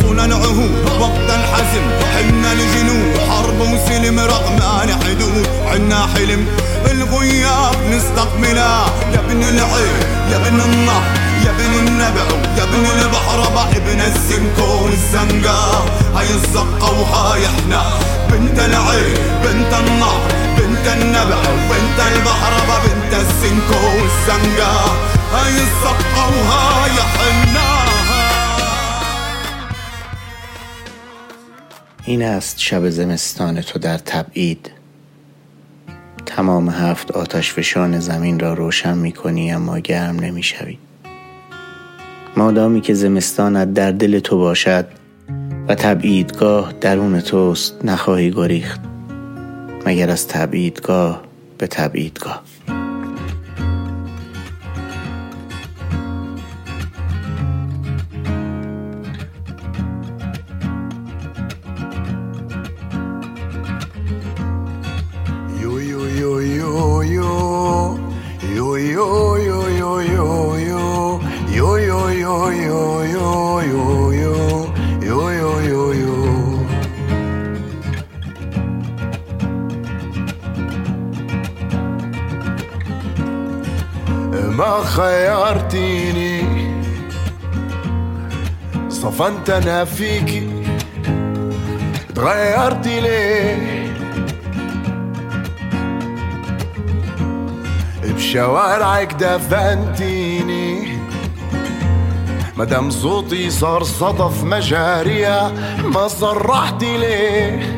صنع 0.07 0.25
العهود 0.25 0.91
وقت 1.01 1.29
الحزم 1.31 1.85
حنا 2.15 2.53
الجنود 2.53 3.19
حرب 3.29 3.61
وسلم 3.61 4.21
رغم 4.21 4.57
آل 4.83 4.93
حدود 5.05 5.47
عنا 5.67 6.07
حلم 6.15 6.47
الغياب 6.91 7.77
نستقبله 7.91 8.87
يا 9.13 9.19
ابن 9.19 9.43
العين 9.43 9.97
يا 10.31 10.37
ابن 10.37 10.61
النهر 10.61 11.03
يا 11.45 11.51
ابن 11.51 11.89
النبع 11.89 12.25
يا 12.59 12.63
ابن 12.63 12.87
البحر 13.03 13.27
ابن 13.77 14.01
السمك 14.01 14.59
والزنقة 14.59 15.85
هاي 16.17 16.31
الزقة 16.31 17.01
وهاي 17.01 17.47
إحنا. 17.47 17.83
بنت 18.31 18.59
العين 18.59 19.15
بنت 19.45 19.75
النار 19.75 20.21
بنت 20.59 20.87
النبع 21.03 21.37
بنت 21.71 21.99
البحربة 22.13 22.79
بنت 22.85 23.13
السنكو 23.15 23.87
والزنقة 23.87 24.85
هاي 25.35 25.51
الزقة 25.51 26.27
وهاي 26.29 26.91
إحنا. 26.91 27.96
این 32.09 32.23
است 32.23 32.61
شب 32.61 32.89
زمستان 32.89 33.61
تو 33.61 33.79
در 33.79 33.99
تبعید 33.99 34.71
تمام 36.27 36.69
هفت 36.69 37.11
آتش 37.11 37.53
فشان 37.53 38.01
زمین 38.01 38.41
را 38.41 38.55
روشن 38.55 38.99
می 38.99 39.13
کنی 39.13 39.53
اما 39.53 39.79
گرم 39.79 40.17
نمی 40.17 40.43
شوی. 40.43 40.79
مادامی 42.37 42.81
که 42.81 42.95
زمستانت 42.95 43.75
در 43.75 43.93
دل 43.93 44.19
تو 44.19 44.39
باشد 44.39 44.87
و 45.69 45.75
تبعیدگاه 45.75 46.73
درون 46.81 47.21
توست 47.21 47.85
نخواهی 47.85 48.31
گریخت 48.31 48.81
مگر 49.87 50.11
از 50.11 50.29
تبعیدگاه 50.29 51.23
به 51.59 51.67
تبعیدگاه 51.67 52.43
فيكي 89.85 90.49
تغيرتي 92.15 93.01
ليه؟ 93.01 93.87
بشوارعك 98.05 99.13
دفنتيني. 99.13 100.99
مدام 102.57 102.91
صوتي 102.91 103.51
صار 103.51 103.83
صدف 103.83 104.45
مجاريها 104.45 105.53
ما 105.85 106.09
صرحتي 106.09 106.99
ليه؟ 106.99 107.77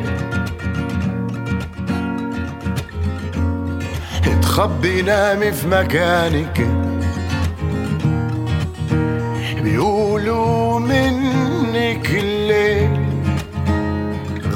تخبي 4.41 5.01
نامي 5.01 5.51
في 5.51 5.67
مكانك. 5.67 6.88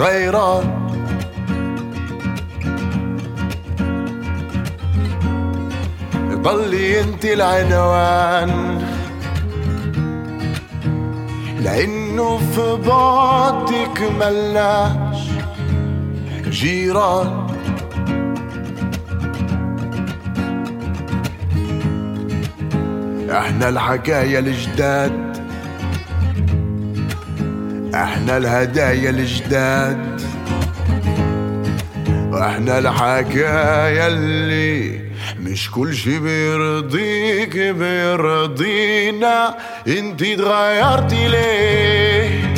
غيران 0.04 0.84
ضلي 6.44 7.02
انت 7.02 7.26
العنوان. 7.26 8.82
لأنه 11.62 12.38
في 12.38 12.78
بعدك 12.88 14.02
ملناش 14.20 15.22
جيران. 16.50 17.48
إحنا 23.32 23.70
الحكاية 23.70 24.40
الجداد. 24.40 25.23
إحنا 27.94 28.38
الهدايا 28.38 29.10
الجداد 29.10 30.22
وإحنا 32.32 32.80
الحكاية 32.80 34.08
اللي 34.08 35.00
مش 35.40 35.72
كل 35.72 35.96
شي 35.96 36.20
بيرضيك 36.20 37.58
بيرضينا 37.58 39.56
انتي 39.88 40.34
اتغيرتي 40.34 41.28
ليه؟ 41.28 42.54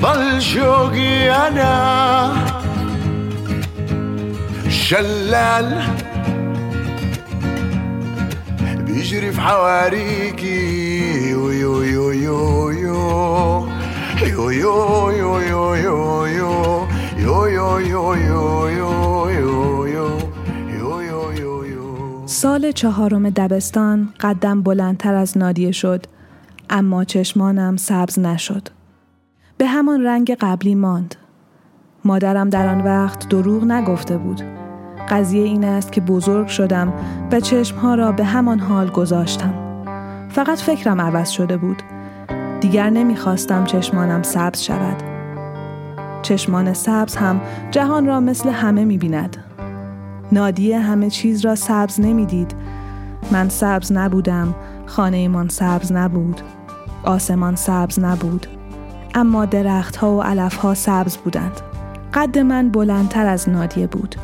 ضل 0.00 0.42
شوقي 0.42 1.30
أنا 1.48 2.32
شلال 4.68 5.82
بيجري 8.86 9.32
في 9.32 9.40
حواريكي 9.40 11.30
يو 11.30 11.50
يو 11.50 11.82
يو 11.82 12.65
يو 14.26 14.50
يو 14.50 15.10
يو 15.10 15.40
يو 15.40 15.76
يو 15.76 16.26
يو 16.26 17.46
يو 17.48 17.78
یو 17.78 18.14
یو 18.14 18.60
یو 18.62 19.00
یو 21.64 22.26
سال 22.26 22.72
چهارم 22.72 23.30
دبستان 23.30 24.08
قدم 24.20 24.62
بلندتر 24.62 25.14
از 25.14 25.38
نادیه 25.38 25.72
شد 25.72 26.06
اما 26.70 27.04
چشمانم 27.04 27.76
سبز 27.76 28.18
نشد. 28.18 28.68
به 29.58 29.66
همان 29.66 30.04
رنگ 30.04 30.36
قبلی 30.40 30.74
ماند. 30.74 31.14
مادرم 32.04 32.50
در 32.50 32.68
آن 32.68 32.80
وقت 32.80 33.28
دروغ 33.28 33.64
نگفته 33.64 34.18
بود. 34.18 34.42
قضیه 35.10 35.44
این 35.44 35.64
است 35.64 35.92
که 35.92 36.00
بزرگ 36.00 36.46
شدم 36.46 36.92
و 37.32 37.40
چشمها 37.40 37.94
را 37.94 38.12
به 38.12 38.24
همان 38.24 38.58
حال 38.58 38.90
گذاشتم. 38.90 39.54
فقط 40.28 40.58
فکرم 40.58 41.00
عوض 41.00 41.30
شده 41.30 41.56
بود. 41.56 41.82
دیگر 42.60 42.90
نمی‌خواستم 42.90 43.64
چشمانم 43.64 44.22
سبز 44.22 44.62
شود 44.62 44.96
چشمان 46.22 46.72
سبز 46.72 47.16
هم 47.16 47.40
جهان 47.70 48.06
را 48.06 48.20
مثل 48.20 48.50
همه 48.50 48.84
می‌بیند 48.84 49.36
نادیه 50.32 50.78
همه 50.78 51.10
چیز 51.10 51.44
را 51.44 51.54
سبز 51.54 52.00
نمی‌دید. 52.00 52.54
من 53.32 53.48
سبز 53.48 53.92
نبودم، 53.92 54.54
خانه 54.86 55.28
من 55.28 55.48
سبز 55.48 55.92
نبود، 55.92 56.40
آسمان 57.04 57.56
سبز 57.56 57.98
نبود، 57.98 58.46
اما 59.14 59.44
درختها 59.44 60.16
و 60.16 60.22
علفها 60.22 60.74
سبز 60.74 61.16
بودند. 61.16 61.60
قد 62.14 62.38
من 62.38 62.68
بلندتر 62.68 63.26
از 63.26 63.48
نادیه 63.48 63.86
بود. 63.86 64.16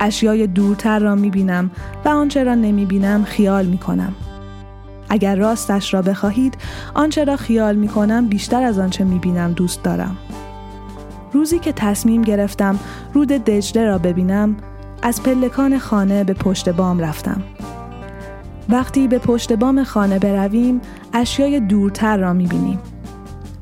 اشیای 0.00 0.46
دورتر 0.46 0.98
را 0.98 1.14
می 1.14 1.30
بینم 1.30 1.70
و 2.04 2.08
آنچه 2.08 2.44
را 2.44 2.54
نمی 2.54 2.86
بینم 2.86 3.24
خیال 3.24 3.66
می 3.66 3.78
کنم. 3.78 4.14
اگر 5.08 5.36
راستش 5.36 5.94
را 5.94 6.02
بخواهید 6.02 6.56
آنچه 6.94 7.24
را 7.24 7.36
خیال 7.36 7.76
می 7.76 7.88
کنم 7.88 8.28
بیشتر 8.28 8.62
از 8.62 8.78
آنچه 8.78 9.04
می 9.04 9.18
بینم 9.18 9.52
دوست 9.52 9.82
دارم. 9.82 10.16
روزی 11.32 11.58
که 11.58 11.72
تصمیم 11.72 12.22
گرفتم 12.22 12.78
رود 13.14 13.28
دجله 13.28 13.84
را 13.84 13.98
ببینم 13.98 14.56
از 15.02 15.22
پلکان 15.22 15.78
خانه 15.78 16.24
به 16.24 16.34
پشت 16.34 16.68
بام 16.68 17.00
رفتم. 17.00 17.42
وقتی 18.68 19.08
به 19.08 19.18
پشت 19.18 19.52
بام 19.52 19.84
خانه 19.84 20.18
برویم 20.18 20.80
اشیای 21.12 21.60
دورتر 21.60 22.16
را 22.16 22.32
می‌بینیم. 22.32 22.78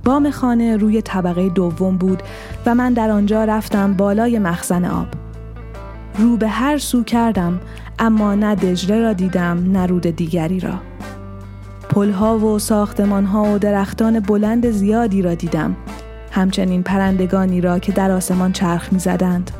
بام 0.04 0.30
خانه 0.30 0.76
روی 0.76 1.02
طبقه 1.02 1.48
دوم 1.48 1.96
بود 1.96 2.22
و 2.66 2.74
من 2.74 2.92
در 2.92 3.10
آنجا 3.10 3.44
رفتم 3.44 3.94
بالای 3.94 4.38
مخزن 4.38 4.84
آب. 4.84 5.06
رو 6.18 6.36
به 6.36 6.48
هر 6.48 6.78
سو 6.78 7.04
کردم 7.04 7.60
اما 7.98 8.34
نه 8.34 8.54
دجله 8.54 9.00
را 9.00 9.12
دیدم 9.12 9.72
نه 9.72 9.86
رود 9.86 10.06
دیگری 10.06 10.60
را. 10.60 10.91
پلها 11.92 12.38
و 12.38 12.58
ساختمانها 12.58 13.54
و 13.54 13.58
درختان 13.58 14.20
بلند 14.20 14.70
زیادی 14.70 15.22
را 15.22 15.34
دیدم. 15.34 15.76
همچنین 16.30 16.82
پرندگانی 16.82 17.60
را 17.60 17.78
که 17.78 17.92
در 17.92 18.10
آسمان 18.10 18.52
چرخ 18.52 18.92
می 18.92 18.98
زدند. 18.98 19.50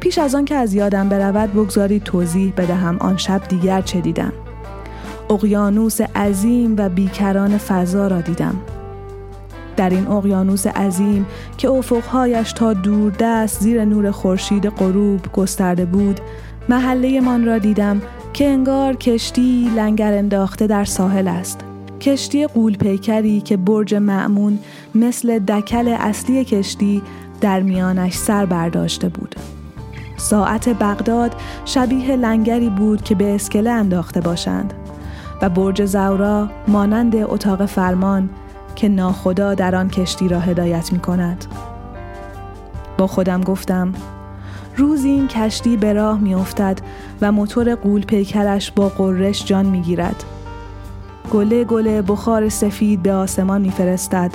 پیش 0.00 0.18
از 0.18 0.34
آن 0.34 0.44
که 0.44 0.54
از 0.54 0.74
یادم 0.74 1.08
برود 1.08 1.52
بگذارید 1.52 2.02
توضیح 2.02 2.52
بدهم 2.56 2.96
آن 2.98 3.16
شب 3.16 3.48
دیگر 3.48 3.80
چه 3.80 4.00
دیدم. 4.00 4.32
اقیانوس 5.30 6.00
عظیم 6.00 6.74
و 6.78 6.88
بیکران 6.88 7.58
فضا 7.58 8.06
را 8.06 8.20
دیدم. 8.20 8.54
در 9.76 9.90
این 9.90 10.08
اقیانوس 10.08 10.66
عظیم 10.66 11.26
که 11.58 11.68
افقهایش 11.68 12.52
تا 12.52 12.72
دور 12.72 13.12
دست 13.20 13.60
زیر 13.60 13.84
نور 13.84 14.10
خورشید 14.10 14.68
غروب 14.68 15.32
گسترده 15.32 15.84
بود 15.84 16.20
محله 16.68 17.20
من 17.20 17.44
را 17.44 17.58
دیدم 17.58 18.02
که 18.36 18.46
انگار 18.48 18.96
کشتی 18.96 19.70
لنگر 19.76 20.12
انداخته 20.12 20.66
در 20.66 20.84
ساحل 20.84 21.28
است 21.28 21.60
کشتی 22.00 22.46
قول 22.46 22.76
پیکری 22.76 23.40
که 23.40 23.56
برج 23.56 23.94
معمون 23.94 24.58
مثل 24.94 25.38
دکل 25.38 25.88
اصلی 25.88 26.44
کشتی 26.44 27.02
در 27.40 27.60
میانش 27.60 28.14
سر 28.14 28.46
برداشته 28.46 29.08
بود 29.08 29.34
ساعت 30.16 30.68
بغداد 30.68 31.34
شبیه 31.64 32.16
لنگری 32.16 32.70
بود 32.70 33.02
که 33.02 33.14
به 33.14 33.34
اسکله 33.34 33.70
انداخته 33.70 34.20
باشند 34.20 34.74
و 35.42 35.48
برج 35.48 35.84
زورا 35.84 36.48
مانند 36.68 37.16
اتاق 37.16 37.66
فرمان 37.66 38.30
که 38.74 38.88
ناخدا 38.88 39.54
در 39.54 39.74
آن 39.74 39.88
کشتی 39.88 40.28
را 40.28 40.40
هدایت 40.40 40.92
می 40.92 40.98
کند. 40.98 41.44
با 42.98 43.06
خودم 43.06 43.40
گفتم 43.40 43.92
روزی 44.76 45.08
این 45.08 45.28
کشتی 45.28 45.76
به 45.76 45.92
راه 45.92 46.18
می 46.18 46.34
افتد 46.34 46.78
و 47.20 47.32
موتور 47.32 47.74
قول 47.74 48.04
پیکرش 48.04 48.70
با 48.70 48.88
قررش 48.88 49.44
جان 49.44 49.66
می 49.66 49.80
گیرد. 49.80 50.24
گله 51.32 51.64
گله 51.64 52.02
بخار 52.02 52.48
سفید 52.48 53.02
به 53.02 53.12
آسمان 53.12 53.60
می 53.60 53.70
فرستد 53.70 54.30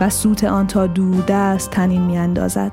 و 0.00 0.10
سوت 0.10 0.44
آن 0.44 0.66
تا 0.66 0.86
دوده 0.86 1.34
از 1.34 1.70
تنین 1.70 2.02
می 2.02 2.18
اندازد. 2.18 2.72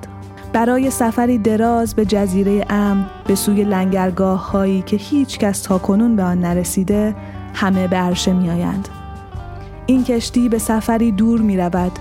برای 0.53 0.89
سفری 0.89 1.37
دراز 1.37 1.95
به 1.95 2.05
جزیره 2.05 2.65
امن 2.69 3.05
به 3.27 3.35
سوی 3.35 3.63
لنگرگاه 3.63 4.51
هایی 4.51 4.81
که 4.81 4.97
هیچ 4.97 5.39
کس 5.39 5.61
تا 5.61 5.77
کنون 5.77 6.15
به 6.15 6.23
آن 6.23 6.39
نرسیده 6.39 7.15
همه 7.53 7.87
به 7.87 7.97
عرشه 7.97 8.33
می 8.33 8.49
آیند. 8.49 8.89
این 9.85 10.03
کشتی 10.03 10.49
به 10.49 10.57
سفری 10.57 11.11
دور 11.11 11.41
می 11.41 11.57
رود 11.57 11.91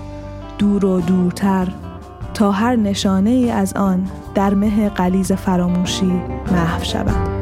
دور 0.57 0.85
و 0.85 1.01
دورتر 1.01 1.67
تا 2.33 2.51
هر 2.51 2.75
نشانه 2.75 3.29
ای 3.29 3.51
از 3.51 3.73
آن 3.73 4.07
در 4.35 4.53
مه 4.53 4.89
قلیز 4.89 5.31
فراموشی 5.31 6.21
محو 6.51 6.83
شود. 6.83 7.34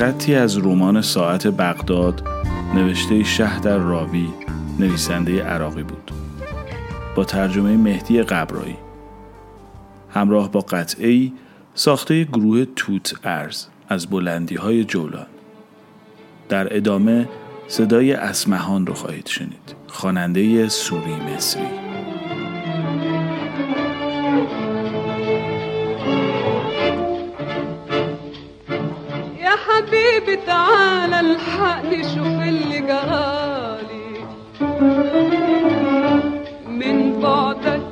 خطی 0.00 0.34
از 0.34 0.58
رمان 0.58 1.02
ساعت 1.02 1.46
بغداد 1.46 2.22
نوشته 2.74 3.24
شهدر 3.24 3.76
راوی 3.76 4.28
نویسنده 4.78 5.42
عراقی 5.42 5.82
بود. 5.82 6.10
با 7.14 7.24
ترجمه 7.24 7.76
مهدی 7.76 8.22
قبرایی. 8.22 8.76
همراه 10.10 10.50
با 10.50 10.60
قطعی 10.60 11.32
ساخته 11.74 12.24
گروه 12.24 12.64
توت 12.76 13.14
ارز 13.24 13.66
از 13.88 14.06
بلندی 14.06 14.54
های 14.54 14.84
جولان. 14.84 15.26
در 16.48 16.76
ادامه 16.76 17.28
صدای 17.68 18.12
اسمهان 18.12 18.86
رو 18.86 18.94
خواهید 18.94 19.26
شنید. 19.26 19.74
خواننده 19.86 20.68
سوری 20.68 21.16
مصری. 21.16 21.89
الحقني 31.30 32.02
شوف 32.02 32.36
اللي 32.50 32.80
جرالي. 32.80 34.10
من 36.66 37.20
بعدك 37.22 37.90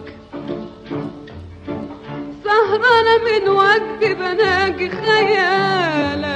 سهرانة 2.44 3.14
من 3.26 3.44
وجدي 3.48 4.10
بناجي 4.14 4.88
خيالك. 4.90 6.28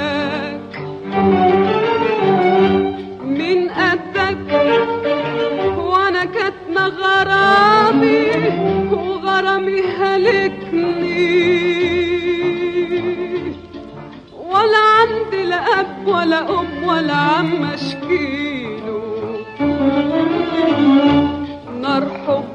من 3.23 3.59
قدك 3.69 4.49
وأنا 5.79 6.25
كاتمة 6.25 6.85
غرامي 6.87 8.27
وغرامي 8.93 9.81
هلكني. 9.83 11.33
ولا 14.63 14.79
عندي 14.79 15.43
لا 15.45 15.81
اب 15.81 16.07
ولا 16.07 16.41
أم 16.61 16.85
ولا 16.85 17.15
عم 17.15 17.65
أشكيله. 17.65 19.03
نار 21.81 22.05
حبك 22.27 22.52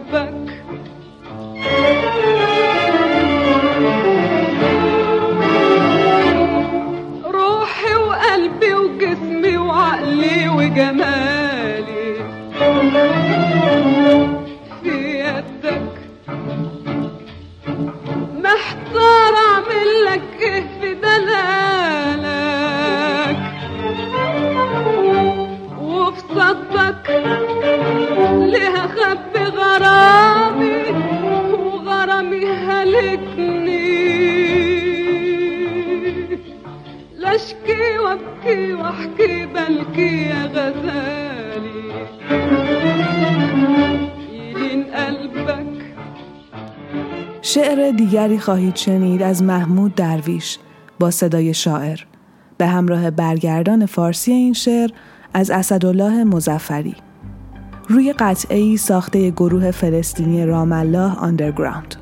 خواهید 48.47 48.75
شنید 48.75 49.21
از 49.21 49.43
محمود 49.43 49.95
درویش 49.95 50.57
با 50.99 51.12
صدای 51.12 51.53
شاعر. 51.53 51.99
به 52.57 52.67
همراه 52.67 53.12
برگردان 53.12 53.86
فارسی 53.86 54.31
این 54.31 54.53
شعر 54.53 54.89
از 55.33 55.51
اسدالله 55.51 56.23
مزفری 56.23 56.95
روی 57.88 58.13
قطعه 58.13 58.57
ای 58.57 58.77
ساخته 58.77 59.29
گروه 59.29 59.71
فلسطینی 59.71 60.45
رام 60.45 60.71
الله 60.71 61.15
آندرگراوند 61.19 61.95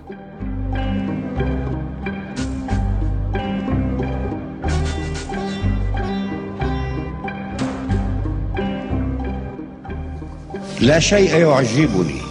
لا 10.81 10.99
شيء 10.99 11.37
يعجبني 11.37 12.24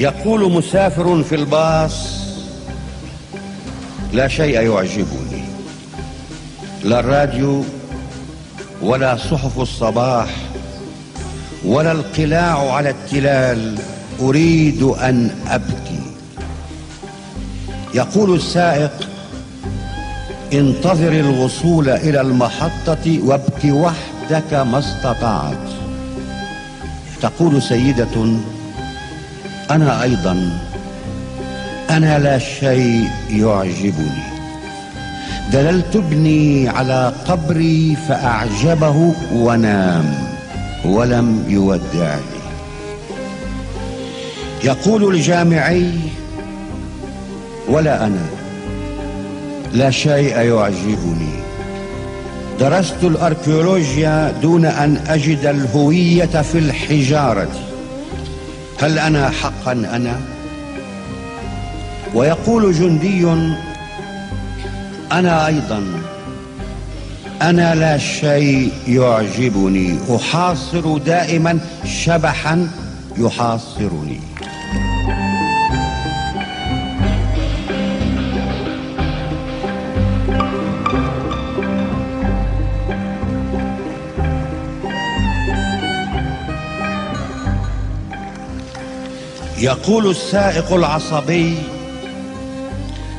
يقول 0.00 0.52
مسافر 0.52 1.22
في 1.22 1.34
الباص 1.34 2.20
لا 4.12 4.28
شيء 4.28 4.60
يعجبني. 4.60 5.44
لا 6.84 7.00
الراديو 7.00 7.64
ولا 8.82 9.16
صحف 9.16 9.58
الصباح 9.58 10.28
ولا 11.64 11.92
القلاع 11.92 12.72
على 12.72 12.90
التلال 12.90 13.78
أريد 14.20 14.82
أن 14.82 15.30
أبكي. 15.48 16.00
يقول 17.94 18.34
السائق 18.34 19.08
انتظر 20.52 21.12
الوصول 21.12 21.88
إلى 21.88 22.20
المحطة 22.20 23.20
وابك 23.24 23.64
وحدك 23.64 24.52
ما 24.54 24.78
استطعت. 24.78 25.68
تقول 27.22 27.62
سيدة 27.62 28.40
أنا 29.70 30.02
أيضا 30.02 30.50
أنا 31.90 32.18
لا 32.18 32.38
شيء 32.38 33.08
يعجبني. 33.30 34.30
دللت 35.52 35.96
ابني 35.96 36.68
على 36.68 37.12
قبري 37.28 37.96
فأعجبه 38.08 39.14
ونام 39.34 40.14
ولم 40.84 41.44
يودعني. 41.48 42.40
يقول 44.64 45.14
الجامعي 45.14 45.92
ولا 47.68 48.06
أنا 48.06 48.26
لا 49.72 49.90
شيء 49.90 50.38
يعجبني. 50.38 51.40
درست 52.60 52.96
الأركيولوجيا 53.02 54.34
دون 54.42 54.64
أن 54.64 54.96
أجد 55.08 55.46
الهوية 55.46 56.42
في 56.42 56.58
الحجارة. 56.58 57.69
هل 58.80 58.98
أنا 58.98 59.30
حقا 59.30 59.72
أنا؟ 59.72 60.20
ويقول 62.14 62.72
جندي 62.72 63.24
أنا 65.12 65.46
أيضا. 65.46 65.82
أنا 67.42 67.74
لا 67.74 67.98
شيء 67.98 68.72
يعجبني. 68.88 69.98
أحاصر 70.16 70.98
دائما 70.98 71.58
شبحا 71.84 72.68
يحاصرني. 73.18 74.29
يقول 89.60 90.10
السائق 90.10 90.72
العصبي 90.72 91.58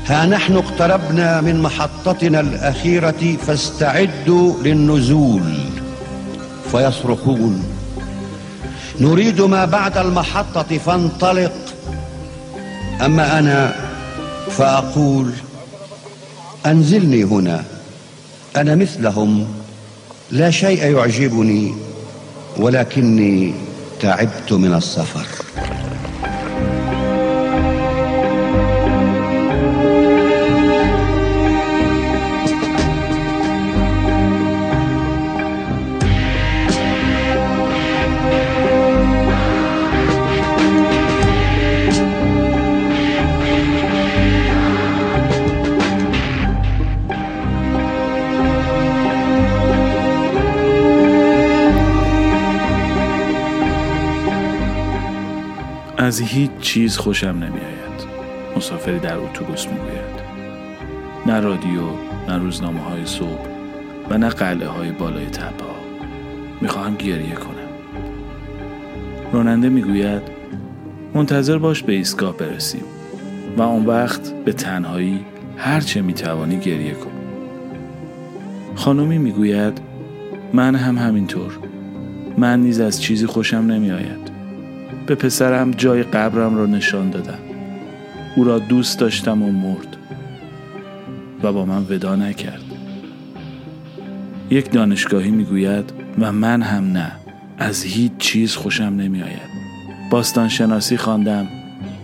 ها 0.05 0.25
نحن 0.25 0.55
اقتربنا 0.55 1.41
من 1.41 1.61
محطتنا 1.61 2.39
الأخيرة 2.39 3.37
فاستعدوا 3.47 4.63
للنزول. 4.63 5.57
فيصرخون 6.71 7.63
نريد 8.99 9.41
ما 9.41 9.65
بعد 9.65 9.97
المحطة 9.97 10.77
فانطلق. 10.77 11.53
أما 13.05 13.39
أنا 13.39 13.75
فأقول 14.51 15.31
أنزلني 16.65 17.23
هنا 17.23 17.63
أنا 18.57 18.75
مثلهم 18.75 19.47
لا 20.31 20.51
شيء 20.51 20.97
يعجبني 20.97 21.75
ولكني 22.57 23.53
تعبت 23.99 24.53
من 24.53 24.73
السفر. 24.73 25.40
چیز 56.71 56.97
خوشم 56.97 57.27
نمیآید. 57.27 58.01
مسافری 58.57 58.99
در 58.99 59.17
اتوبوس 59.17 59.67
می‌گوید. 59.67 60.21
نه 61.25 61.39
رادیو 61.39 61.81
نه 62.27 62.37
روزنامه 62.37 62.79
های 62.79 63.05
صبح 63.05 63.47
و 64.09 64.17
نه 64.17 64.29
قلعه 64.29 64.67
های 64.67 64.91
بالای 64.91 65.25
تپه 65.25 65.65
ها 65.65 65.75
می‌خواهم 66.61 66.95
گریه 66.95 67.35
کنم. 67.35 67.69
راننده 69.33 69.69
می‌گوید 69.69 70.21
منتظر 71.13 71.57
باش 71.57 71.83
به 71.83 71.93
ایستگاه 71.93 72.37
برسیم 72.37 72.83
و 73.57 73.61
آن 73.61 73.85
وقت 73.85 74.33
به 74.45 74.53
تنهایی 74.53 75.25
هر 75.57 75.79
چه 75.79 76.01
می‌توانی 76.01 76.57
گریه 76.57 76.93
کن. 76.93 77.11
خانمی 78.75 79.17
می‌گوید 79.17 79.81
من 80.53 80.75
هم 80.75 80.97
همینطور. 80.97 81.57
من 82.37 82.59
نیز 82.59 82.79
از 82.79 83.01
چیزی 83.01 83.25
خوشم 83.25 83.57
نمیآید. 83.57 84.40
به 85.11 85.15
پسرم 85.15 85.71
جای 85.71 86.03
قبرم 86.03 86.55
را 86.55 86.65
نشان 86.65 87.09
دادم. 87.09 87.39
او 88.35 88.43
را 88.43 88.59
دوست 88.59 88.99
داشتم 88.99 89.43
و 89.43 89.51
مرد. 89.51 89.97
و 91.43 91.53
با 91.53 91.65
من 91.65 91.85
ودا 91.89 92.15
نکرد. 92.15 92.61
یک 94.49 94.71
دانشگاهی 94.71 95.31
می‌گوید 95.31 95.93
و 96.19 96.31
من 96.31 96.61
هم 96.61 96.91
نه. 96.91 97.11
از 97.57 97.83
هیچ 97.83 98.11
چیز 98.17 98.55
خوشم 98.55 98.83
نمیآید. 98.83 99.51
باستان 100.11 100.49
شناسی 100.49 100.97
خواندم. 100.97 101.47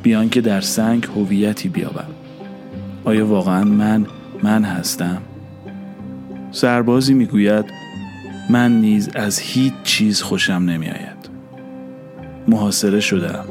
بیان 0.03 0.29
که 0.29 0.41
در 0.41 0.61
سنگ 0.61 1.03
هویتی 1.15 1.69
بیابم. 1.69 2.07
آیا 3.03 3.27
واقعا 3.27 3.63
من 3.63 4.05
من 4.43 4.63
هستم؟ 4.63 5.21
سربازی 6.51 7.13
می‌گوید 7.13 7.65
من 8.49 8.81
نیز 8.81 9.09
از 9.15 9.39
هیچ 9.39 9.73
چیز 9.83 10.21
خوشم 10.21 10.53
نمیآید. 10.53 11.06
محاصره 12.47 12.99
شدم 12.99 13.45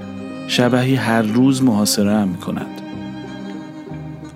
شبهی 0.48 0.94
هر 0.94 1.22
روز 1.22 1.62
محاصره 1.62 2.12
هم 2.12 2.28
می 2.28 2.36
کند 2.36 2.80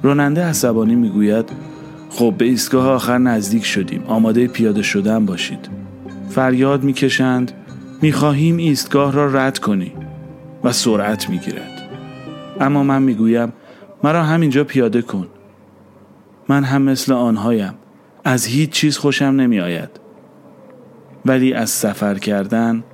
راننده 0.03 0.45
عصبانی 0.45 0.95
می‌گوید 0.95 1.53
خب 2.11 2.35
به 2.39 2.45
ایستگاه 2.45 2.89
آخر 2.89 3.19
نزدیک 3.19 3.65
شدیم. 3.65 4.05
آماده 4.07 4.47
پیاده 4.47 4.83
شدن 4.83 5.27
باشید. 5.27 5.69
فریاد 6.31 6.83
می‌کشند 6.83 7.53
می‌خواهیم 8.03 8.57
ایستگاه 8.57 9.13
را 9.13 9.27
رد 9.27 9.59
کنی. 9.59 9.93
و 10.65 10.73
سرعت 10.73 11.31
می‌گیرد. 11.31 11.89
اما 12.61 12.83
من 12.83 13.03
می‌گویم 13.03 13.53
مرا 14.05 14.23
همینجا 14.23 14.65
پیاده 14.65 15.03
کن. 15.03 15.27
من 16.49 16.65
هم 16.65 16.83
مثل 16.83 17.13
آنهایم. 17.13 17.75
از 18.25 18.47
هیچ 18.47 18.71
چیز 18.71 18.99
خوشم 18.99 19.25
نمیآید. 19.25 19.91
ولی 21.27 21.53
از 21.53 21.71
سفر 21.71 22.15
کردن 22.15 22.85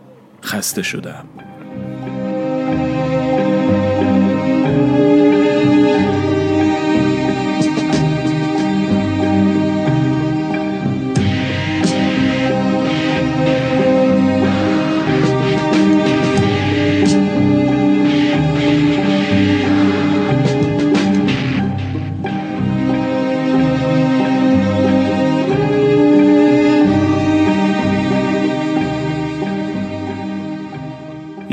خسته 0.43 0.83
شدم 0.83 1.25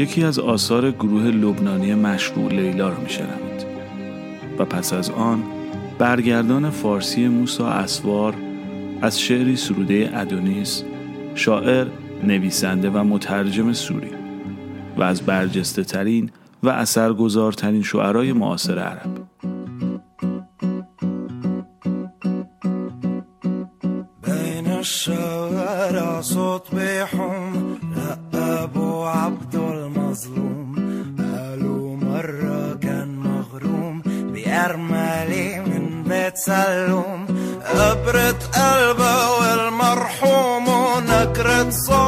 یکی 0.03 0.23
از 0.23 0.39
آثار 0.39 0.91
گروه 0.91 1.23
لبنانی 1.23 1.95
مشروع 1.95 2.51
لیلا 2.51 2.89
را 2.89 2.99
میشنوید. 2.99 3.65
و 4.59 4.65
پس 4.65 4.93
از 4.93 5.09
آن 5.09 5.43
برگردان 5.97 6.69
فارسی 6.69 7.27
موسا 7.27 7.67
اسوار 7.67 8.33
از 9.01 9.19
شعری 9.19 9.55
سروده 9.55 10.11
ادونیس 10.13 10.83
شاعر 11.35 11.87
نویسنده 12.23 12.89
و 12.89 13.03
مترجم 13.03 13.73
سوری 13.73 14.11
و 14.97 15.03
از 15.03 15.21
برجسته 15.21 15.83
ترین 15.83 16.31
و 16.63 16.69
اثرگذارترین 16.69 17.83
شعرای 17.83 18.33
معاصر 18.33 18.79
عرب. 18.79 19.11
بين 24.23 24.67
الشوارع 24.67 26.21
صوت 26.21 26.75
بيحوم 26.75 27.42
تسلم 36.43 37.25
أبرة 37.65 38.39
قلبه 38.55 39.31
والمرحوم 39.39 40.67
ونكرة 40.67 41.69
صوته 41.69 42.02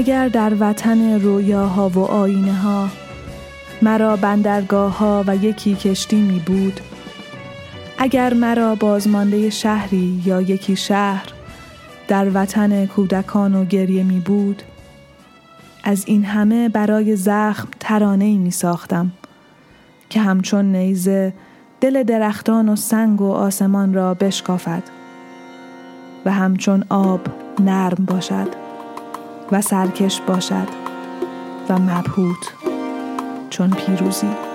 اگر 0.00 0.28
در 0.28 0.52
وطن 0.60 1.20
رویاها 1.20 1.88
و 1.88 1.98
آینه 1.98 2.52
ها 2.52 2.88
مرا 3.82 4.16
بندرگاه 4.16 4.98
ها 4.98 5.24
و 5.26 5.36
یکی 5.36 5.74
کشتی 5.74 6.20
می 6.20 6.38
بود 6.38 6.80
اگر 7.98 8.34
مرا 8.34 8.74
بازمانده 8.74 9.50
شهری 9.50 10.22
یا 10.24 10.40
یکی 10.40 10.76
شهر 10.76 11.28
در 12.08 12.30
وطن 12.34 12.86
کودکان 12.86 13.54
و 13.54 13.64
گریه 13.64 14.02
می 14.02 14.20
بود 14.20 14.62
از 15.84 16.04
این 16.06 16.24
همه 16.24 16.68
برای 16.68 17.16
زخم 17.16 17.68
ترانه 17.80 18.24
ای 18.24 18.38
می 18.38 18.50
ساختم 18.50 19.12
که 20.10 20.20
همچون 20.20 20.76
نیزه 20.76 21.32
دل 21.80 22.02
درختان 22.02 22.68
و 22.68 22.76
سنگ 22.76 23.20
و 23.20 23.32
آسمان 23.32 23.94
را 23.94 24.14
بشکافد 24.14 24.82
و 26.24 26.32
همچون 26.32 26.84
آب 26.88 27.20
نرم 27.60 28.04
باشد. 28.04 28.59
و 29.52 29.60
سرکش 29.60 30.20
باشد 30.20 30.68
و 31.68 31.78
مبهوت 31.78 32.52
چون 33.50 33.70
پیروزی. 33.70 34.49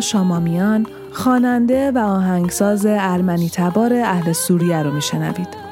شامامیان 0.00 0.86
خواننده 1.12 1.90
و 1.90 1.98
آهنگساز 1.98 2.86
ارمنی 2.86 3.50
تبار 3.50 3.94
اهل 3.94 4.32
سوریه 4.32 4.82
رو 4.82 4.92
میشنوید. 4.92 5.65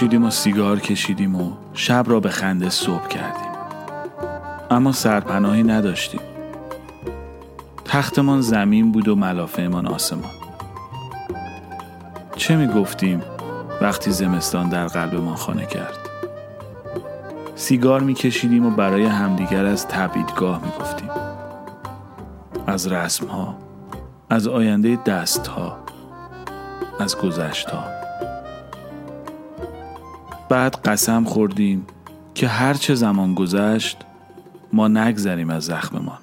نوشیدیم 0.00 0.24
و 0.24 0.30
سیگار 0.30 0.80
کشیدیم 0.80 1.34
و 1.34 1.52
شب 1.74 2.04
را 2.08 2.20
به 2.20 2.28
خنده 2.28 2.70
صبح 2.70 3.08
کردیم. 3.08 3.50
اما 4.70 4.92
سرپناهی 4.92 5.62
نداشتیم. 5.62 6.20
تختمان 7.84 8.40
زمین 8.40 8.92
بود 8.92 9.08
و 9.08 9.16
ملافهمان 9.16 9.86
آسمان. 9.86 10.30
چه 12.36 12.56
می 12.56 12.66
گفتیم 12.66 13.22
وقتی 13.80 14.10
زمستان 14.10 14.68
در 14.68 14.86
قلبمان 14.86 15.34
خانه 15.34 15.66
کرد؟ 15.66 15.98
سیگار 17.54 18.00
می 18.00 18.14
کشیدیم 18.14 18.66
و 18.66 18.70
برای 18.70 19.04
همدیگر 19.04 19.66
از 19.66 19.88
تبعیدگاه 19.88 20.64
می 20.64 20.70
گفتیم 20.80 21.10
از 22.66 22.92
رسم 22.92 23.26
ها 23.26 23.54
از 24.30 24.46
آینده 24.46 24.98
دست 25.06 25.46
ها 25.46 25.78
از 27.00 27.18
گذشت 27.18 27.68
بعد 30.50 30.74
قسم 30.84 31.24
خوردیم 31.24 31.86
که 32.34 32.48
هر 32.48 32.74
چه 32.74 32.94
زمان 32.94 33.34
گذشت 33.34 33.96
ما 34.72 34.88
نگذریم 34.88 35.50
از 35.50 35.64
زخممان 35.64 36.18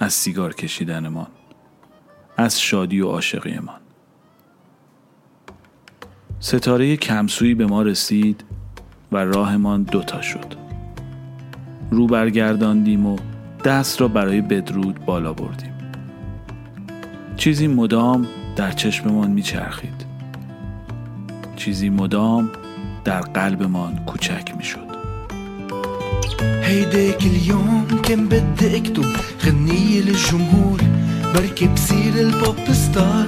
از 0.00 0.12
سیگار 0.12 0.54
کشیدنمان 0.54 1.26
از 2.36 2.60
شادی 2.60 3.00
و 3.00 3.08
عاشقیمان. 3.08 3.80
ستاره 6.40 6.96
کمسویی 6.96 7.54
به 7.54 7.66
ما 7.66 7.82
رسید 7.82 8.44
و 9.12 9.16
راهمان 9.16 9.82
دوتا 9.82 10.22
شد. 10.22 10.54
رو 11.90 12.06
برگرداندیم 12.06 13.06
و 13.06 13.16
دست 13.64 14.00
را 14.00 14.08
برای 14.08 14.40
بدرود 14.40 15.04
بالا 15.04 15.32
بردیم. 15.32 15.74
چیزی 17.36 17.66
مدام 17.66 18.26
در 18.56 18.72
چشممان 18.72 19.30
میچرخید. 19.30 20.06
چیزی 21.56 21.90
مدام 21.90 22.50
در 23.04 23.20
قلبمان 23.20 23.98
کوچک 24.06 24.54
میشد. 24.56 24.94
هيداك 26.62 27.22
اليوم 27.22 27.86
كان 28.02 28.28
بدي 28.28 28.76
اكتب 28.76 29.06
غنية 29.44 30.00
للجمهور 30.00 30.80
بركي 31.34 31.66
بصير 31.66 32.14
البوب 32.14 32.72
ستار 32.72 33.26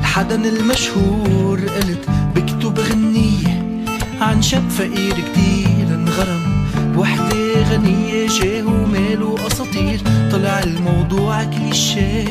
الحدن 0.00 0.44
المشهور 0.44 1.60
قلت 1.60 2.04
بكتب 2.34 2.78
غنية 2.78 3.84
عن 4.20 4.42
شاب 4.42 4.70
فقير 4.70 5.14
كتير 5.14 5.86
انغرم 5.94 6.66
بوحدة 6.94 7.62
غنية 7.70 8.26
جاه 8.28 8.64
وماله 8.64 9.46
أساطير 9.46 10.00
طلع 10.32 10.58
الموضوع 10.62 11.44
كليشيه 11.44 12.24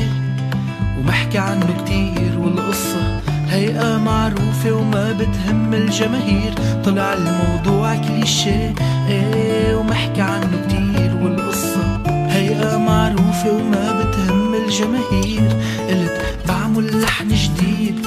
ومحكي 0.98 1.38
عنه 1.38 1.82
كتير 1.84 2.38
والقصة 2.38 3.20
هيئة 3.50 3.98
معروفة 3.98 4.72
وما 4.72 5.12
بتهم 5.12 5.74
الجماهير. 5.74 6.54
طلع 6.84 7.12
الموضوع 7.12 7.94
كليشيه 7.94 8.74
إيه 9.08 9.74
ومحكي 9.76 10.20
عنه 10.20 10.66
كتير. 10.66 11.16
والقصة 11.22 12.00
هيئة 12.06 12.76
معروفة 12.76 13.52
وما 13.52 14.02
بتهم 14.02 14.54
الجماهير. 14.54 15.48
قلت 15.88 16.20
بعمل 16.48 17.00
لحن 17.02 17.28
جديد 17.28 18.06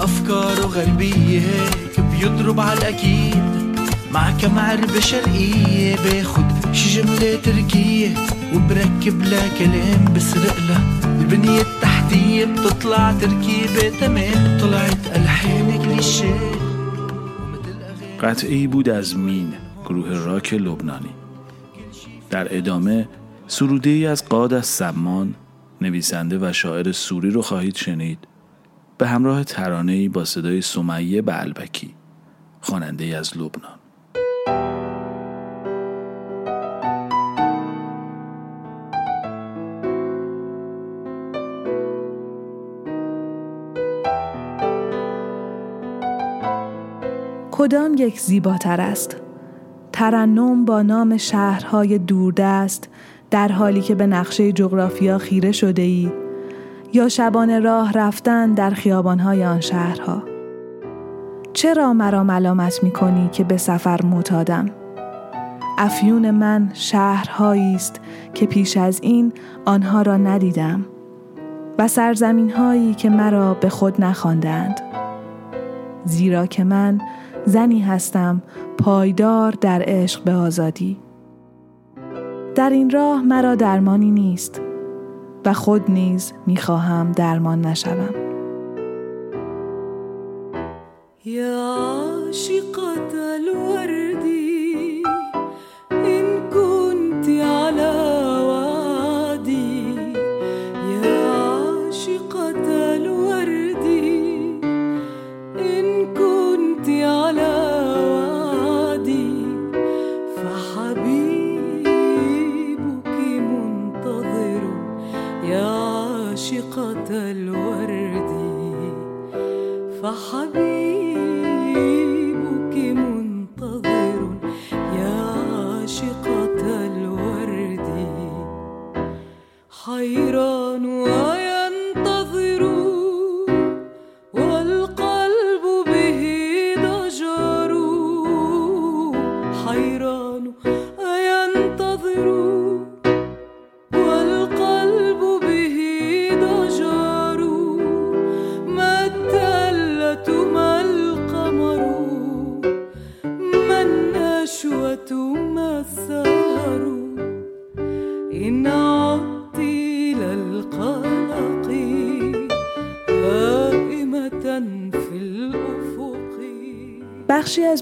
أفكاره 0.00 0.66
غربية 0.66 1.40
هيك 1.40 2.00
بيضرب 2.00 2.60
على 2.60 2.78
الأكيد. 2.78 3.44
مع 4.12 4.30
كم 4.30 4.58
عربة 4.58 5.00
شرقية 5.00 5.96
باخد 5.96 6.44
شي 6.72 7.02
جملة 7.02 7.38
تركية. 7.44 8.14
وبركب 8.54 9.22
لها 9.22 9.48
كلام 9.58 10.14
بسرق 10.16 10.56
لها 10.68 10.82
البنية 11.20 11.60
التحتية. 11.60 11.93
بتطلع 12.14 13.12
تركيبة 13.12 13.98
تمام. 14.00 14.58
طلعت 14.58 15.16
ألحان 15.16 15.78
كليشيه. 15.78 16.40
قطعی 18.20 18.66
بود 18.66 18.88
از 18.88 19.16
مین 19.16 19.54
گروه 19.84 20.24
راک 20.24 20.54
لبنانی. 20.54 21.14
در 22.30 22.56
ادامه 22.56 23.08
سروده 23.46 23.90
ای 23.90 24.06
از 24.06 24.24
قاد 24.28 24.52
از 24.52 24.66
سمان 24.66 25.34
نویسنده 25.80 26.38
و 26.38 26.52
شاعر 26.52 26.92
سوری 26.92 27.30
رو 27.30 27.42
خواهید 27.42 27.76
شنید. 27.76 28.18
به 28.98 29.08
همراه 29.08 29.44
ترانه 29.44 29.92
ای 29.92 30.08
با 30.08 30.24
صدای 30.24 30.60
سمیه 30.60 31.22
بعلبکی 31.22 31.94
خواننده 32.60 33.04
از 33.04 33.36
لبنان. 33.36 33.83
کدام 47.64 47.94
یک 47.98 48.20
زیباتر 48.20 48.80
است؟ 48.80 49.16
ترنم 49.92 50.64
با 50.64 50.82
نام 50.82 51.16
شهرهای 51.16 51.98
دوردست 51.98 52.88
در 53.30 53.48
حالی 53.48 53.80
که 53.80 53.94
به 53.94 54.06
نقشه 54.06 54.52
جغرافیا 54.52 55.18
خیره 55.18 55.52
شده 55.52 55.82
ای 55.82 56.12
یا 56.92 57.08
شبانه 57.08 57.60
راه 57.60 57.92
رفتن 57.92 58.54
در 58.54 58.70
خیابانهای 58.70 59.44
آن 59.44 59.60
شهرها. 59.60 60.22
چرا 61.52 61.92
مرا 61.92 62.24
ملامت 62.24 62.82
می 62.82 62.90
کنی 62.90 63.28
که 63.32 63.44
به 63.44 63.56
سفر 63.56 64.06
معتادم؟ 64.06 64.66
افیون 65.78 66.30
من 66.30 66.70
شهرهایی 66.74 67.74
است 67.74 68.00
که 68.34 68.46
پیش 68.46 68.76
از 68.76 69.00
این 69.02 69.32
آنها 69.64 70.02
را 70.02 70.16
ندیدم 70.16 70.86
و 71.78 71.88
سرزمین 71.88 72.50
هایی 72.50 72.94
که 72.94 73.10
مرا 73.10 73.54
به 73.54 73.68
خود 73.68 74.00
نخواندند. 74.00 74.80
زیرا 76.04 76.46
که 76.46 76.64
من 76.64 77.00
زنی 77.46 77.80
هستم 77.80 78.42
پایدار 78.78 79.54
در 79.60 79.82
عشق 79.86 80.24
به 80.24 80.32
آزادی. 80.32 80.98
در 82.54 82.70
این 82.70 82.90
راه 82.90 83.22
مرا 83.22 83.54
درمانی 83.54 84.10
نیست 84.10 84.60
و 85.44 85.52
خود 85.52 85.90
نیز 85.90 86.32
می‌خواهم 86.46 87.12
درمان 87.12 87.60
نشوم. 87.60 88.14
يا 91.24 92.32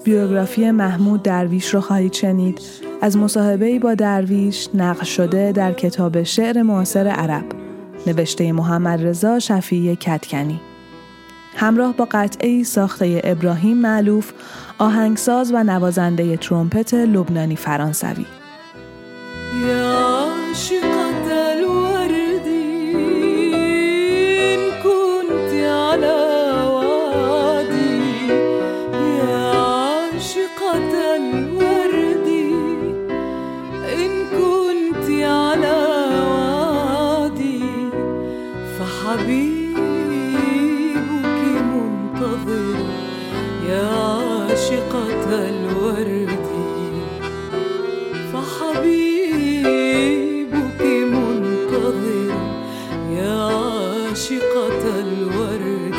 بیوگرافی 0.05 0.71
محمود 0.71 1.23
درویش 1.23 1.75
رو 1.75 1.81
خواهید 1.81 2.13
شنید. 2.13 2.61
از 3.01 3.17
مصاحبه‌ای 3.17 3.79
با 3.79 3.95
درویش 3.95 4.69
نقل 4.75 5.05
شده 5.05 5.53
در 5.53 5.73
کتاب 5.73 6.23
شعر 6.23 6.63
معاصر 6.63 7.07
عرب. 7.07 7.45
نوشته 8.07 8.53
محمد 8.53 9.07
رضا 9.07 9.39
شفیعی 9.39 9.97
کتکنی. 9.97 10.61
همراه 11.57 11.97
با 11.97 12.09
قطعه 12.11 12.63
ساخته 12.63 13.21
ابراهیم 13.25 13.77
معلوف 13.77 14.33
آهنگساز 14.79 15.53
و 15.55 15.63
نوازنده 15.65 16.37
ترومپت 16.37 16.95
لبنانی 16.95 17.57
فرانسوی. 17.57 18.27
عاشقة 44.73 45.29
الورد. 45.49 46.47
فحبيبك 48.33 49.63
منتظر 51.13 52.33
يا 53.11 53.37
عاشقة 53.53 54.83
الورد. 55.01 55.97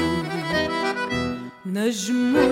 نجم 1.65 2.42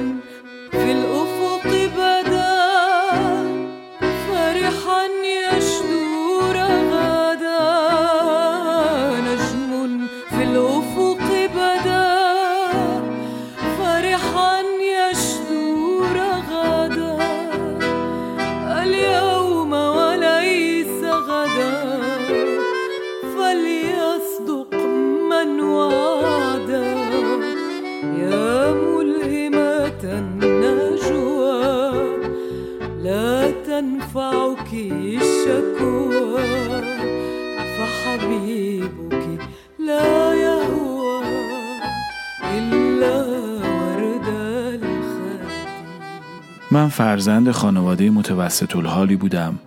فرزند 46.91 47.51
خانواده 47.51 48.09
متوسط 48.09 48.75
الحالی 48.75 49.15
بودم 49.15 49.59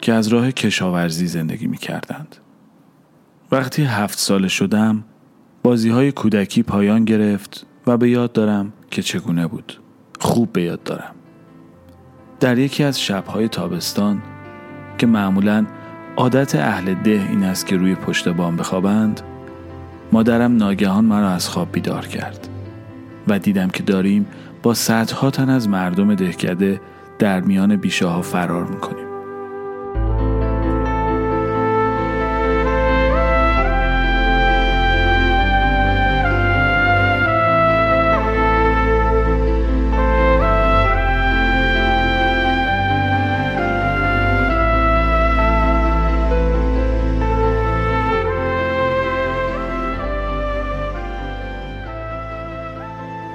که 0.00 0.12
از 0.12 0.28
راه 0.28 0.52
کشاورزی 0.52 1.26
زندگی 1.26 1.66
می 1.66 1.76
کردند. 1.76 2.36
وقتی 3.52 3.84
هفت 3.84 4.18
ساله 4.18 4.48
شدم 4.48 5.04
بازی 5.62 5.90
های 5.90 6.12
کودکی 6.12 6.62
پایان 6.62 7.04
گرفت 7.04 7.66
و 7.86 7.96
به 7.96 8.10
یاد 8.10 8.32
دارم 8.32 8.72
که 8.90 9.02
چگونه 9.02 9.46
بود. 9.46 9.80
خوب 10.20 10.52
به 10.52 10.62
یاد 10.62 10.82
دارم. 10.82 11.14
در 12.40 12.58
یکی 12.58 12.84
از 12.84 13.00
شبهای 13.00 13.48
تابستان 13.48 14.22
که 14.98 15.06
معمولا 15.06 15.66
عادت 16.16 16.54
اهل 16.54 16.94
ده 16.94 17.26
این 17.30 17.44
است 17.44 17.66
که 17.66 17.76
روی 17.76 17.94
پشت 17.94 18.28
بام 18.28 18.56
بخوابند 18.56 19.20
مادرم 20.12 20.56
ناگهان 20.56 21.04
مرا 21.04 21.30
از 21.30 21.48
خواب 21.48 21.72
بیدار 21.72 22.06
کرد 22.06 22.48
و 23.28 23.38
دیدم 23.38 23.68
که 23.68 23.82
داریم 23.82 24.26
با 24.62 24.74
صدها 24.74 25.30
تن 25.30 25.48
از 25.48 25.68
مردم 25.68 26.14
دهکده 26.14 26.80
در 27.18 27.40
میان 27.40 27.76
بیشه 27.76 28.06
ها 28.06 28.22
فرار 28.22 28.64
می‌کنیم. 28.64 29.11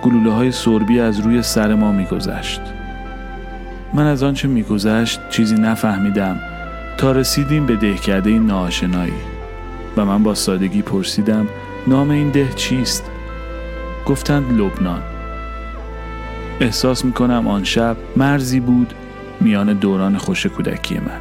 گلوله 0.08 0.32
های 0.32 0.52
سربی 0.52 1.00
از 1.00 1.20
روی 1.20 1.42
سر 1.42 1.76
ما 1.76 1.92
میگذشت. 1.92 2.62
من 3.94 4.06
از 4.08 4.24
آنچه 4.24 4.48
میگذشت 4.48 5.30
چیزی 5.30 5.56
نفهمیدم 5.56 6.40
تا 6.98 7.12
رسیدیم 7.12 7.66
به 7.66 7.76
دهکده 7.76 8.40
ناآشنایی 8.40 9.14
و 9.98 10.06
من 10.06 10.24
با 10.24 10.34
سادگی 10.34 10.82
پرسیدم 10.82 11.48
نام 11.88 12.10
این 12.10 12.32
ده 12.32 12.54
چیست؟ 12.56 13.04
گفتند 14.06 14.62
لبنان. 14.62 15.02
احساس 16.60 17.06
می‌کنم 17.06 17.48
آن 17.48 17.64
شب 17.64 17.98
مرزی 18.16 18.60
بود 18.60 18.94
میان 19.42 19.74
دوران 19.74 20.18
خوش 20.18 20.46
کودکی 20.46 20.96
من 20.96 21.20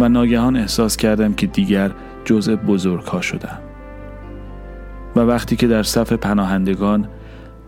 و 0.00 0.08
ناگهان 0.08 0.56
احساس 0.56 0.96
کردم 0.96 1.34
که 1.34 1.46
دیگر 1.46 1.90
جزء 2.24 2.56
بزرگها 2.56 3.20
شدم. 3.20 3.58
و 5.16 5.20
وقتی 5.20 5.56
که 5.56 5.66
در 5.66 5.82
صف 5.82 6.12
پناهندگان 6.12 7.08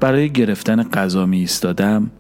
برای 0.00 0.30
گرفتن 0.30 0.82
غذا 0.82 1.26
می 1.26 1.38
ایستادم 1.38 2.10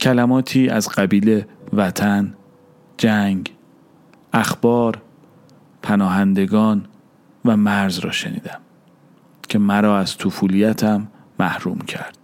کلماتی 0.00 0.68
از 0.68 0.88
قبیل 0.88 1.44
وطن، 1.72 2.34
جنگ، 2.98 3.54
اخبار، 4.32 5.02
پناهندگان 5.82 6.86
و 7.44 7.56
مرز 7.56 7.98
را 7.98 8.10
شنیدم 8.10 8.60
که 9.48 9.58
مرا 9.58 9.98
از 9.98 10.18
طفولیتم 10.18 11.08
محروم 11.38 11.78
کرد. 11.78 12.18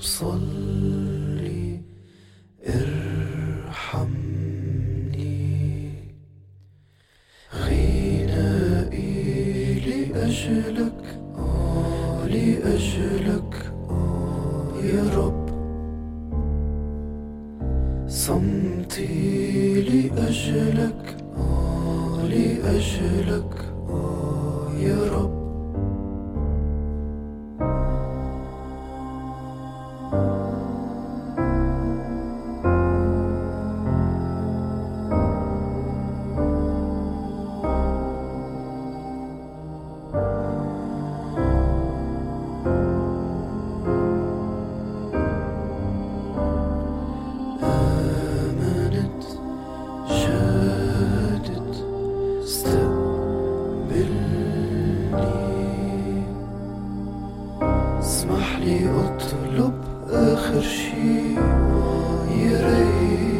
صلي 0.00 0.77
ارحمني. 2.68 4.28
غنائي 7.54 9.10
لأجلك 9.86 11.02
آه 11.38 12.26
لأجلك 12.26 13.54
آه 13.90 14.72
يا 14.84 15.04
رب. 15.16 15.48
صمتي 18.08 19.82
لأجلك 19.82 21.16
آه 21.36 22.22
لأجلك 22.28 23.54
يا 24.80 24.98
رب. 25.12 25.37
عقلي 58.68 58.90
اطلب 58.90 59.72
آخر 60.10 60.60
شي. 60.60 61.34
يريح 62.30 63.37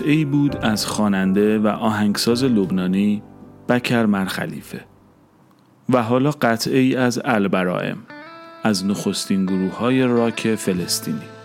قطعی 0.00 0.24
بود 0.24 0.56
از 0.56 0.86
خواننده 0.86 1.58
و 1.58 1.66
آهنگساز 1.66 2.44
لبنانی 2.44 3.22
بکر 3.68 4.06
مرخلیفه 4.06 4.84
و 5.88 6.02
حالا 6.02 6.30
قطعی 6.30 6.96
از 6.96 7.20
البرائم 7.24 7.96
از 8.62 8.86
نخستین 8.86 9.46
گروه 9.46 9.78
های 9.78 10.02
راک 10.02 10.54
فلسطینی. 10.54 11.39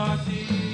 party. 0.00 0.69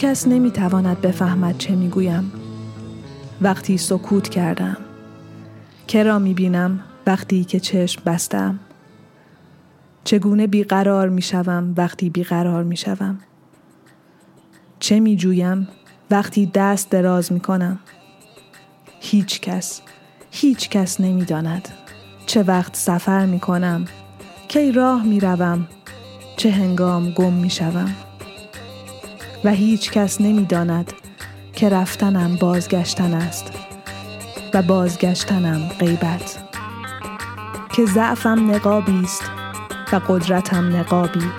کس 0.00 0.28
نمی 0.28 0.50
تواند 0.50 1.00
بفهمد 1.00 1.58
چه 1.58 1.76
می 1.76 1.88
گویم. 1.88 2.32
وقتی 3.40 3.78
سکوت 3.78 4.28
کردم. 4.28 4.76
کرا 5.88 6.18
می 6.18 6.34
بینم 6.34 6.80
وقتی 7.06 7.44
که 7.44 7.60
چشم 7.60 8.02
بستم. 8.06 8.58
چگونه 10.04 10.46
بیقرار 10.46 11.08
می 11.08 11.22
شوم 11.22 11.74
وقتی 11.76 12.10
بیقرار 12.10 12.64
می 12.64 12.76
شوم. 12.76 13.18
چه 14.78 15.00
می 15.00 15.16
جویم 15.16 15.68
وقتی 16.10 16.46
دست 16.46 16.90
دراز 16.90 17.32
می 17.32 17.40
کنم. 17.40 17.78
هیچ 19.00 19.40
کس 19.40 19.80
هیچ 20.30 20.68
کس 20.68 21.00
نمی 21.00 21.24
داند. 21.24 21.68
چه 22.26 22.42
وقت 22.42 22.76
سفر 22.76 23.26
می 23.26 23.40
کنم. 23.40 23.84
کی 24.48 24.72
راه 24.72 25.04
می 25.04 25.20
روم. 25.20 25.68
چه 26.36 26.50
هنگام 26.50 27.10
گم 27.10 27.32
می 27.32 27.50
شوم. 27.50 28.09
و 29.44 29.50
هیچ 29.50 29.90
کس 29.90 30.20
نمی 30.20 30.44
داند 30.44 30.92
که 31.52 31.68
رفتنم 31.68 32.36
بازگشتن 32.36 33.14
است 33.14 33.52
و 34.54 34.62
بازگشتنم 34.62 35.68
غیبت 35.78 36.38
که 37.72 37.86
ضعفم 37.86 38.50
نقابی 38.50 39.00
است 39.04 39.22
و 39.92 40.00
قدرتم 40.08 40.76
نقابی. 40.76 41.30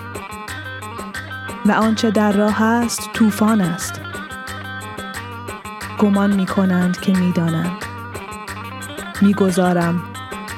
و 1.65 1.71
آنچه 1.71 2.11
در 2.11 2.31
راه 2.31 2.63
است 2.63 3.09
طوفان 3.13 3.61
است. 3.61 4.01
گمان 5.99 6.35
می 6.35 6.45
کنند 6.45 6.99
که 6.99 7.13
می 7.13 7.31
دانند 7.31 7.85
می 9.21 9.33
گذارم 9.33 10.03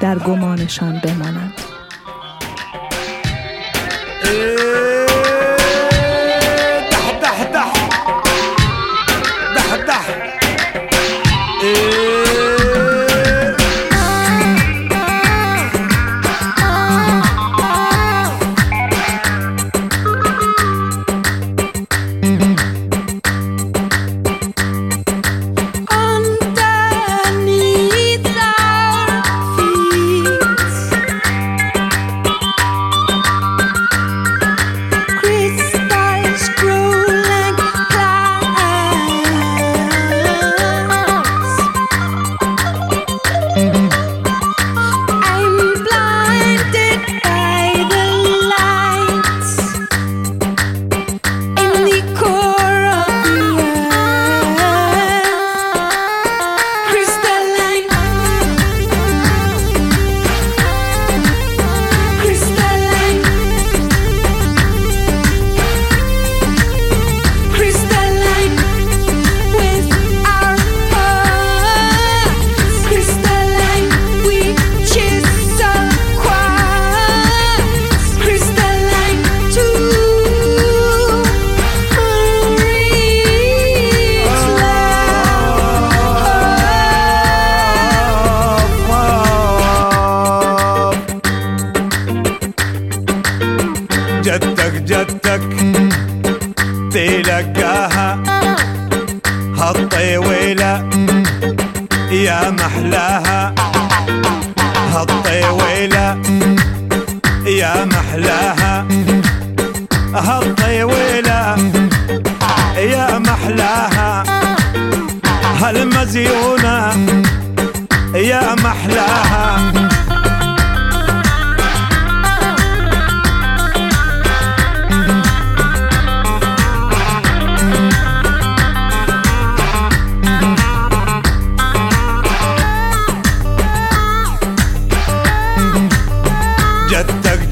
در 0.00 0.18
گمانشان 0.18 1.00
بمانند 1.04 1.60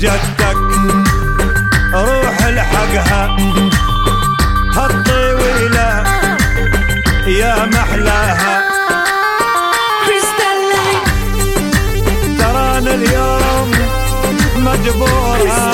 جدك 0.03 0.57
روح 1.95 2.45
الحقها 2.47 3.37
هالطويلة 4.77 6.05
يا 7.27 7.67
محلاها. 7.67 8.63
crystalline, 10.07 11.09
تران 12.39 12.89
اليوم 12.89 13.71
مجبورة 14.57 15.72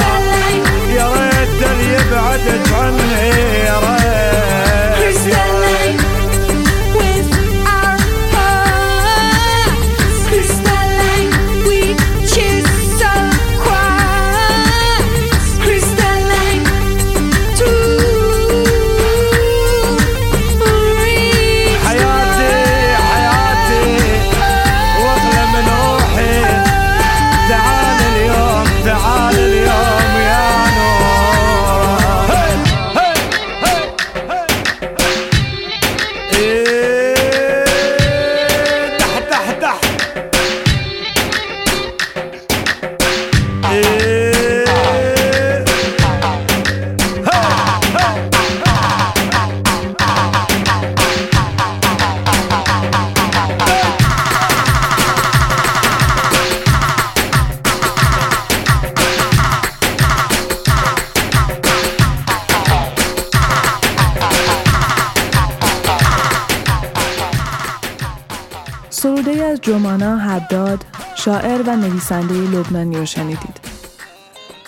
حداد 70.48 70.84
شاعر 71.14 71.62
و 71.62 71.76
نویسنده 71.76 72.34
لبنانی 72.34 72.96
رو 72.96 73.06
شنیدید. 73.06 73.60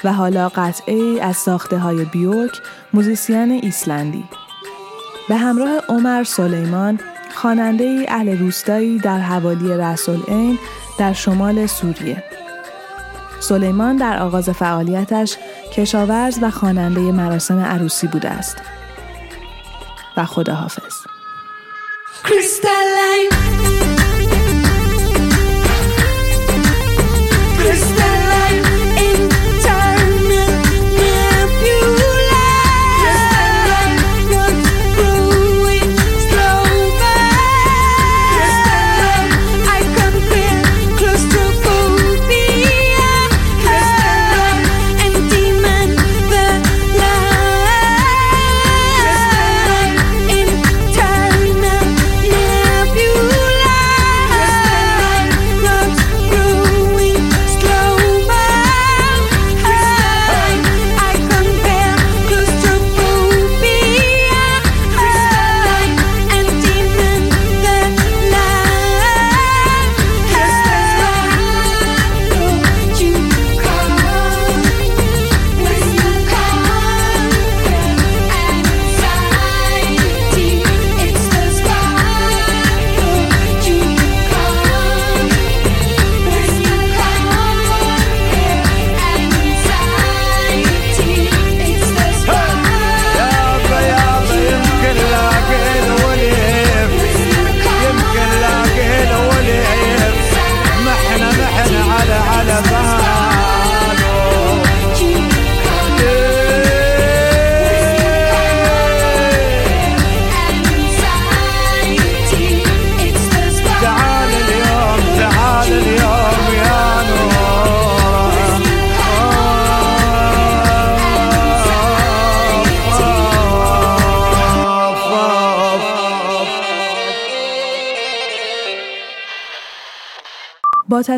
و 0.04 0.12
حالا 0.12 0.48
قطعه 0.48 0.94
ای 0.94 1.20
از 1.20 1.36
ساخته 1.36 1.78
های 1.78 2.04
بیورک 2.04 2.52
موزیسین 2.92 3.50
ایسلندی. 3.50 4.24
به 5.28 5.36
همراه 5.36 5.78
عمر 5.88 6.24
سلیمان 6.24 7.00
خواننده 7.34 7.84
ای 7.84 8.06
اهل 8.08 8.38
روستایی 8.38 8.98
در 8.98 9.18
حوالی 9.18 9.68
رأس 9.68 10.22
العین 10.28 10.58
در 10.98 11.12
شمال 11.12 11.66
سوریه. 11.66 12.24
سلیمان 13.40 13.96
در 13.96 14.18
آغاز 14.22 14.50
فعالیتش 14.50 15.36
کشاورز 15.72 16.38
و 16.42 16.50
خواننده 16.50 17.00
مراسم 17.00 17.58
عروسی 17.58 18.06
بوده 18.06 18.28
است. 18.28 18.56
و 20.16 20.24
خداحافظ. 20.24 20.94
Crystalline, 22.24 23.49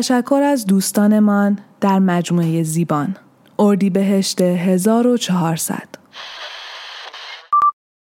تشکر 0.03 0.41
از 0.43 0.65
دوستانمان 0.65 1.59
در 1.81 1.99
مجموعه 1.99 2.63
زیبان. 2.63 3.15
اردیبهشت 3.59 4.41
1400 4.41 5.92